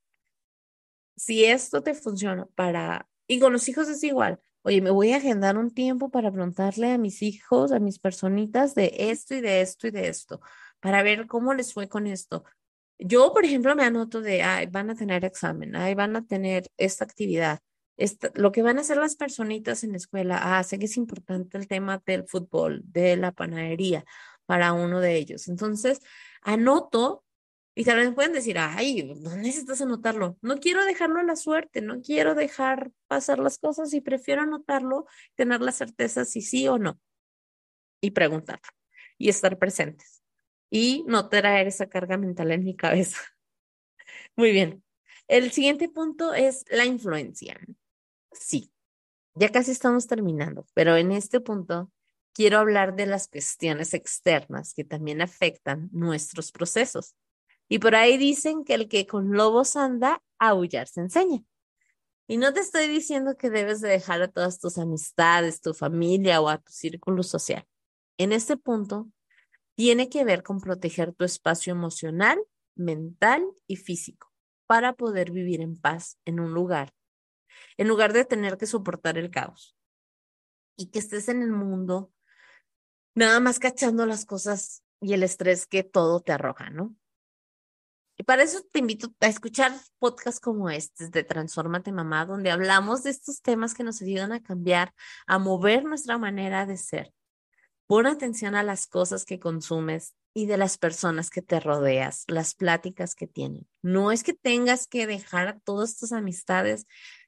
Si 1.17 1.45
esto 1.45 1.81
te 1.81 1.93
funciona 1.93 2.45
para 2.55 3.07
y 3.27 3.39
con 3.39 3.53
los 3.53 3.67
hijos 3.69 3.89
es 3.89 4.03
igual. 4.03 4.39
Oye, 4.63 4.81
me 4.81 4.89
voy 4.89 5.11
a 5.13 5.17
agendar 5.17 5.57
un 5.57 5.71
tiempo 5.71 6.09
para 6.09 6.31
preguntarle 6.31 6.91
a 6.91 6.97
mis 6.97 7.21
hijos, 7.21 7.71
a 7.71 7.79
mis 7.79 7.99
personitas 7.99 8.73
de 8.73 8.91
esto 8.97 9.35
y 9.35 9.41
de 9.41 9.61
esto 9.61 9.88
y 9.88 9.91
de 9.91 10.07
esto, 10.07 10.41
para 10.79 11.03
ver 11.03 11.27
cómo 11.27 11.53
les 11.53 11.73
fue 11.73 11.88
con 11.88 12.07
esto. 12.07 12.43
Yo, 12.97 13.33
por 13.33 13.45
ejemplo, 13.45 13.75
me 13.75 13.83
anoto 13.83 14.21
de, 14.21 14.41
ay, 14.41 14.67
van 14.67 14.89
a 14.89 14.95
tener 14.95 15.25
examen, 15.25 15.75
ay, 15.75 15.95
van 15.95 16.15
a 16.15 16.25
tener 16.25 16.67
esta 16.77 17.05
actividad. 17.05 17.59
lo 18.33 18.51
que 18.51 18.61
van 18.61 18.77
a 18.77 18.81
hacer 18.81 18.97
las 18.97 19.15
personitas 19.15 19.83
en 19.83 19.91
la 19.91 19.97
escuela, 19.97 20.39
ah, 20.41 20.63
sé 20.63 20.79
que 20.79 20.85
es 20.85 20.97
importante 20.97 21.57
el 21.57 21.67
tema 21.67 22.01
del 22.05 22.27
fútbol, 22.27 22.81
de 22.85 23.15
la 23.17 23.31
panadería 23.31 24.03
para 24.45 24.73
uno 24.73 24.99
de 24.99 25.15
ellos. 25.17 25.47
Entonces, 25.47 26.01
anoto 26.41 27.24
y 27.77 27.83
tal 27.83 27.97
vez 27.97 28.13
pueden 28.13 28.31
decir, 28.31 28.57
ay, 28.57 29.03
no 29.21 29.35
necesitas 29.35 29.81
anotarlo. 29.81 30.38
No 30.41 30.59
quiero 30.61 30.85
dejarlo 30.85 31.19
a 31.19 31.23
la 31.23 31.35
suerte, 31.35 31.81
no 31.81 32.01
quiero 32.01 32.33
dejar 32.33 32.91
pasar 33.07 33.39
las 33.39 33.57
cosas 33.57 33.93
y 33.93 33.99
prefiero 33.99 34.43
anotarlo, 34.43 35.05
tener 35.35 35.59
la 35.59 35.73
certeza 35.73 36.23
si 36.23 36.41
sí 36.41 36.69
o 36.69 36.77
no. 36.77 36.99
Y 37.99 38.11
preguntar 38.11 38.61
y 39.17 39.27
estar 39.27 39.59
presentes. 39.59 40.23
Y 40.69 41.03
no 41.07 41.27
traer 41.27 41.67
esa 41.67 41.89
carga 41.89 42.17
mental 42.17 42.51
en 42.51 42.63
mi 42.63 42.77
cabeza. 42.77 43.19
Muy 44.38 44.51
bien. 44.51 44.81
El 45.27 45.51
siguiente 45.51 45.89
punto 45.89 46.33
es 46.33 46.63
la 46.69 46.85
influencia. 46.85 47.59
Sí, 48.31 48.71
ya 49.33 49.51
casi 49.51 49.71
estamos 49.71 50.07
terminando, 50.07 50.65
pero 50.73 50.95
en 50.95 51.11
este 51.11 51.41
punto 51.41 51.91
quiero 52.33 52.57
hablar 52.57 52.95
de 52.95 53.05
las 53.05 53.27
cuestiones 53.27 53.93
externas 53.93 54.73
que 54.73 54.85
también 54.85 55.21
afectan 55.21 55.89
nuestros 55.91 56.53
procesos. 56.53 57.15
Y 57.67 57.80
por 57.80 57.95
ahí 57.95 58.17
dicen 58.17 58.63
que 58.63 58.75
el 58.75 58.88
que 58.88 59.08
con 59.08 59.32
lobos 59.32 59.75
anda, 59.75 60.21
aullar 60.39 60.88
se 60.88 61.01
enseña. 61.01 61.43
Y 62.28 62.38
no 62.38 62.54
te 62.54 62.60
estoy 62.60 62.88
diciendo 62.88 63.38
que 63.38 63.49
debes 63.49 63.82
de 63.82 63.89
dejar 63.89 64.21
a 64.21 64.28
todas 64.28 64.60
tus 64.60 64.78
amistades, 64.78 65.62
tu 65.62 65.73
familia 65.73 66.41
o 66.41 66.49
a 66.49 66.58
tu 66.58 66.71
círculo 66.71 67.23
social. 67.23 67.65
En 68.17 68.32
este 68.32 68.58
punto, 68.58 69.10
tiene 69.75 70.10
que 70.10 70.23
ver 70.23 70.41
con 70.41 70.60
proteger 70.60 71.13
tu 71.13 71.25
espacio 71.25 71.71
emocional, 71.71 72.39
mental 72.75 73.45
y 73.67 73.75
físico 73.75 74.32
para 74.65 74.93
poder 74.93 75.32
vivir 75.32 75.62
en 75.62 75.80
paz 75.80 76.17
en 76.25 76.39
un 76.39 76.54
lugar, 76.54 76.93
en 77.78 77.88
lugar 77.88 78.13
de 78.13 78.25
tener 78.25 78.58
que 78.58 78.65
soportar 78.65 79.17
el 79.17 79.30
caos. 79.30 79.75
Y 80.78 80.88
que 80.88 80.99
estés 80.99 81.30
en 81.30 81.41
el 81.41 81.51
mundo 81.51 82.12
nada 83.13 83.39
más 83.39 83.60
cachando 83.60 84.06
las 84.06 84.25
cosas 84.25 84.84
y 84.99 85.13
el 85.13 85.23
estrés 85.23 85.67
que 85.67 85.84
todo 85.84 86.21
te 86.21 86.32
arroja, 86.32 86.69
¿no? 86.69 86.95
Y 88.17 88.23
para 88.23 88.43
eso 88.43 88.62
te 88.71 88.80
invito 88.80 89.13
a 89.19 89.28
escuchar 89.28 89.73
podcasts 89.99 90.39
como 90.39 90.69
este 90.69 91.10
de 91.10 91.23
Transformate 91.23 91.91
Mamá, 91.91 92.25
donde 92.25 92.51
hablamos 92.51 93.04
de 93.04 93.10
estos 93.10 93.41
temas 93.41 93.73
que 93.73 93.84
nos 93.84 94.01
ayudan 94.01 94.32
a 94.32 94.41
cambiar, 94.41 94.93
a 95.28 95.38
mover 95.38 95.84
nuestra 95.84 96.17
manera 96.17 96.65
de 96.65 96.78
ser. 96.78 97.12
Pon 97.88 98.08
atención 98.08 98.56
a 98.56 98.63
las 98.63 98.88
cosas 98.88 99.25
que 99.25 99.39
consumes 99.39 100.15
y 100.34 100.47
de 100.47 100.58
las 100.58 100.78
personas 100.78 101.30
que 101.30 101.41
te 101.41 101.60
rodeas, 101.60 102.23
las 102.28 102.56
pláticas 102.56 103.15
que 103.15 103.28
tienen. 103.28 103.67
No 103.82 104.12
es 104.12 104.23
que 104.23 104.34
tengas 104.34 104.88
que 104.88 105.08
dejar 105.08 105.47
a 105.47 105.60
todas 105.60 105.97
tus 105.97 106.12
amistades, 106.12 106.88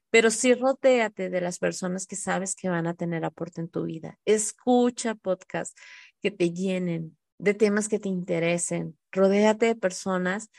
pero 0.09 0.31
sí 0.31 0.53
rodéate 0.53 1.29
de 1.29 1.41
las 1.41 1.59
personas 1.59 2.07
que 2.07 2.15
sabes 2.15 2.55
que 2.55 2.69
van 2.69 2.87
a 2.87 2.95
tener 2.95 3.23
aporte 3.23 3.61
en 3.61 3.69
tu 3.69 3.83
vida. 3.83 4.17
Escucha 4.25 5.15
podcasts 5.15 5.79
que 6.21 6.31
te 6.31 6.51
llenen 6.51 7.17
de 7.37 7.53
temas 7.53 7.87
que 7.87 7.99
te 7.99 8.09
interesen. 8.09 8.97
Rodéate 9.17 9.65
de 9.65 9.75
personas 9.75 10.49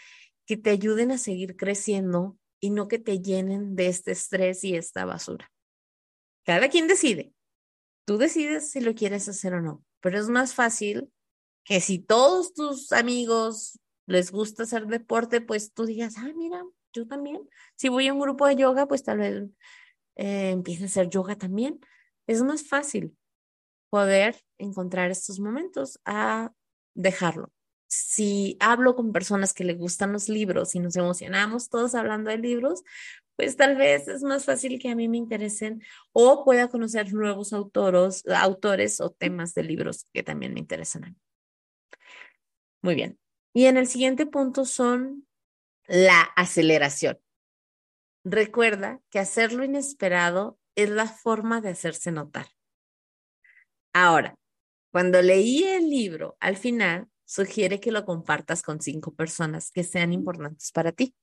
que 0.47 0.57
te 0.57 0.71
ayuden 0.71 1.11
a 1.11 1.18
seguir 1.18 1.57
creciendo 1.57 2.38
y 2.61 2.71
no 2.71 2.88
que 2.88 2.99
te 2.99 3.21
llenen 3.21 3.77
de 3.77 3.88
este 3.88 4.12
estrés 4.12 4.64
y 4.64 4.75
esta 4.75 5.05
basura. 5.05 5.51
Cada 6.44 6.68
quien 6.68 6.88
decide. 6.88 7.33
Tú 8.05 8.18
decides 8.18 8.71
si 8.71 8.81
lo 8.81 8.94
quieres 8.94 9.29
hacer 9.29 9.55
o 9.55 9.61
no, 9.61 9.85
pero 10.01 10.18
es 10.18 10.29
más 10.29 10.55
fácil 10.55 11.12
que 11.64 11.81
si 11.81 11.99
todos 11.99 12.55
tus 12.55 12.92
amigos 12.92 13.79
les 14.07 14.33
gusta 14.33 14.62
hacer 14.62 14.87
deporte, 14.87 15.42
pues 15.42 15.75
tú 15.75 15.85
digas, 15.85 16.14
ah, 16.16 16.33
mira, 16.35 16.64
yo 16.94 17.07
también. 17.07 17.47
Si 17.77 17.90
voy 17.90 18.09
a 18.09 18.14
un 18.14 18.21
grupo 18.21 18.47
de 18.47 18.57
yoga, 18.57 18.88
pues 18.88 19.03
tal 19.03 19.18
vez 19.18 19.44
eh, 20.16 20.51
empiece 20.51 20.85
a 20.85 20.87
hacer 20.87 21.11
yoga 21.11 21.37
también. 21.37 21.79
Es 22.27 22.42
más 22.42 22.66
fácil 22.66 23.16
poder 23.90 24.42
encontrar 24.57 25.11
estos 25.11 25.38
momentos 25.38 26.01
a 26.07 26.53
dejarlo. 26.94 27.53
Si 27.88 28.57
hablo 28.61 28.94
con 28.94 29.12
personas 29.12 29.55
que 29.55 29.64
les 29.64 29.79
gustan 29.79 30.12
los 30.12 30.29
libros 30.29 30.74
y 30.74 30.79
nos 30.81 30.94
emocionamos 30.96 31.70
todos 31.70 31.94
hablando 31.94 32.31
de 32.31 32.38
libros, 32.38 32.85
pues 33.35 33.57
tal 33.57 33.77
vez 33.77 34.09
es 34.09 34.22
más 34.22 34.44
fácil 34.44 34.79
que 34.79 34.90
a 34.90 34.94
mí 34.94 35.09
me 35.09 35.16
interesen 35.16 35.83
o 36.12 36.44
pueda 36.44 36.68
conocer 36.68 37.12
nuevos 37.14 37.53
autores, 37.53 38.24
autores 38.29 39.01
o 39.01 39.11
temas 39.11 39.55
de 39.55 39.62
libros 39.62 40.07
que 40.12 40.22
también 40.22 40.55
me 40.55 40.61
interesan 40.61 41.05
a 41.05 41.11
mí. 41.11 41.16
Muy 42.83 42.94
bien. 42.94 43.18
Y 43.55 43.64
en 43.64 43.77
el 43.77 43.87
siguiente 43.87 44.27
punto 44.27 44.64
son 44.64 45.27
la 45.87 46.20
aceleración. 46.37 47.18
Recuerda 48.24 49.01
que 49.11 49.18
hacer 49.18 49.53
lo 49.53 49.64
inesperado 49.64 50.59
es 50.74 50.90
la 50.90 51.07
forma 51.07 51.61
de 51.61 51.70
hacerse 51.70 52.12
notar. 52.12 52.46
Ahora, 53.92 54.37
cuando 54.92 55.22
leí 55.22 55.64
el 55.64 55.88
libro, 55.88 56.37
al 56.40 56.57
final 56.57 57.09
sugiere 57.29 57.79
que 57.79 57.93
lo 57.93 58.07
compartas 58.07 58.62
con 58.62 58.81
cinco 58.81 59.12
personas 59.12 59.71
que 59.71 59.85
sean 59.85 60.14
importantes 60.14 60.73
para 60.73 60.93
ti 60.93 61.14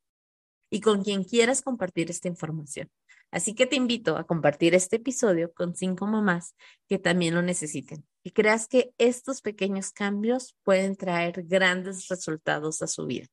y 0.70 0.80
con 0.80 1.04
quien 1.04 1.24
quieras 1.24 1.64
compartir 1.64 2.12
esta 2.12 2.28
información. 2.28 2.92
Así 3.32 3.56
que 3.56 3.66
te 3.66 3.76
invito 3.76 4.16
a 4.16 4.26
compartir 4.26 4.76
este 4.76 4.98
episodio 4.98 5.52
con 5.52 5.76
cinco 5.76 6.06
mamás 6.06 6.56
que 6.88 7.00
también 7.00 7.34
lo 7.34 7.42
necesiten 7.42 8.06
y 8.24 8.32
creas 8.32 8.68
que 8.68 8.94
estos 9.00 9.42
pequeños 9.42 9.92
cambios 9.92 10.56
pueden 10.64 10.96
traer 10.96 11.44
grandes 11.44 12.08
resultados 12.08 12.84
a 12.84 12.88
su 12.88 13.08
vida 13.08 13.26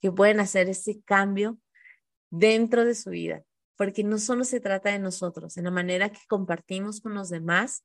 que 0.00 0.10
pueden 0.10 0.40
hacer 0.40 0.68
ese 0.68 1.02
cambio 1.02 1.58
dentro 2.30 2.84
de 2.84 2.94
su 2.94 3.10
vida, 3.10 3.42
porque 3.76 4.02
no 4.02 4.18
solo 4.18 4.44
se 4.44 4.60
trata 4.60 4.90
de 4.90 4.98
nosotros, 4.98 5.56
en 5.56 5.64
la 5.64 5.70
manera 5.70 6.10
que 6.10 6.20
compartimos 6.28 7.00
con 7.00 7.14
los 7.14 7.28
demás 7.28 7.84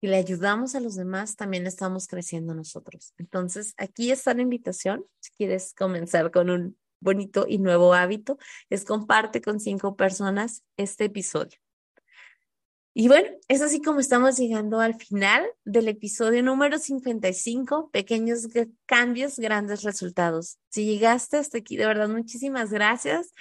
y 0.00 0.08
le 0.08 0.16
ayudamos 0.16 0.74
a 0.74 0.80
los 0.80 0.94
demás, 0.94 1.36
también 1.36 1.66
estamos 1.66 2.06
creciendo 2.06 2.54
nosotros. 2.54 3.14
Entonces, 3.18 3.74
aquí 3.76 4.10
está 4.10 4.34
la 4.34 4.42
invitación, 4.42 5.04
si 5.20 5.30
quieres 5.32 5.74
comenzar 5.76 6.30
con 6.30 6.50
un 6.50 6.76
bonito 7.00 7.46
y 7.48 7.58
nuevo 7.58 7.94
hábito, 7.94 8.38
es 8.70 8.84
comparte 8.84 9.40
con 9.40 9.60
cinco 9.60 9.96
personas 9.96 10.62
este 10.76 11.06
episodio. 11.06 11.58
Y 13.00 13.06
bueno, 13.06 13.28
es 13.46 13.62
así 13.62 13.80
como 13.80 14.00
estamos 14.00 14.36
llegando 14.38 14.80
al 14.80 14.96
final 14.96 15.46
del 15.64 15.86
episodio 15.86 16.42
número 16.42 16.78
55, 16.78 17.90
pequeños 17.92 18.48
cambios, 18.86 19.38
grandes 19.38 19.84
resultados. 19.84 20.58
Si 20.68 20.84
llegaste 20.84 21.36
hasta 21.36 21.58
aquí, 21.58 21.76
de 21.76 21.86
verdad, 21.86 22.08
muchísimas 22.08 22.72
gracias. 22.72 23.32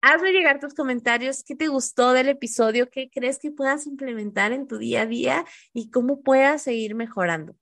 Hazme 0.00 0.30
llegar 0.32 0.60
tus 0.60 0.74
comentarios, 0.74 1.42
qué 1.42 1.56
te 1.56 1.66
gustó 1.66 2.12
del 2.12 2.28
episodio, 2.28 2.88
qué 2.88 3.10
crees 3.12 3.40
que 3.40 3.50
puedas 3.50 3.86
implementar 3.86 4.52
en 4.52 4.68
tu 4.68 4.78
día 4.78 5.02
a 5.02 5.06
día 5.06 5.44
y 5.72 5.90
cómo 5.90 6.20
puedas 6.20 6.62
seguir 6.62 6.94
mejorando. 6.94 7.56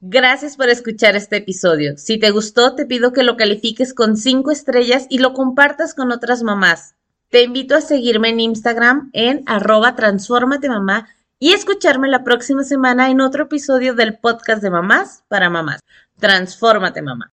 Gracias 0.00 0.56
por 0.56 0.68
escuchar 0.68 1.16
este 1.16 1.36
episodio. 1.36 1.96
Si 1.96 2.18
te 2.18 2.32
gustó, 2.32 2.74
te 2.74 2.84
pido 2.84 3.12
que 3.12 3.22
lo 3.22 3.36
califiques 3.36 3.94
con 3.94 4.16
cinco 4.16 4.50
estrellas 4.50 5.06
y 5.08 5.20
lo 5.20 5.32
compartas 5.32 5.94
con 5.94 6.12
otras 6.12 6.42
mamás. 6.42 6.96
Te 7.30 7.42
invito 7.42 7.76
a 7.76 7.80
seguirme 7.80 8.28
en 8.28 8.40
Instagram 8.40 9.10
en 9.14 9.42
arroba 9.46 9.96
mamá 10.68 11.08
y 11.38 11.52
escucharme 11.52 12.08
la 12.08 12.24
próxima 12.24 12.62
semana 12.62 13.10
en 13.10 13.22
otro 13.22 13.44
episodio 13.44 13.94
del 13.94 14.18
podcast 14.18 14.62
de 14.62 14.70
mamás 14.70 15.24
para 15.28 15.48
mamás. 15.48 15.80
Transfórmate 16.18 17.00
mamá. 17.00 17.32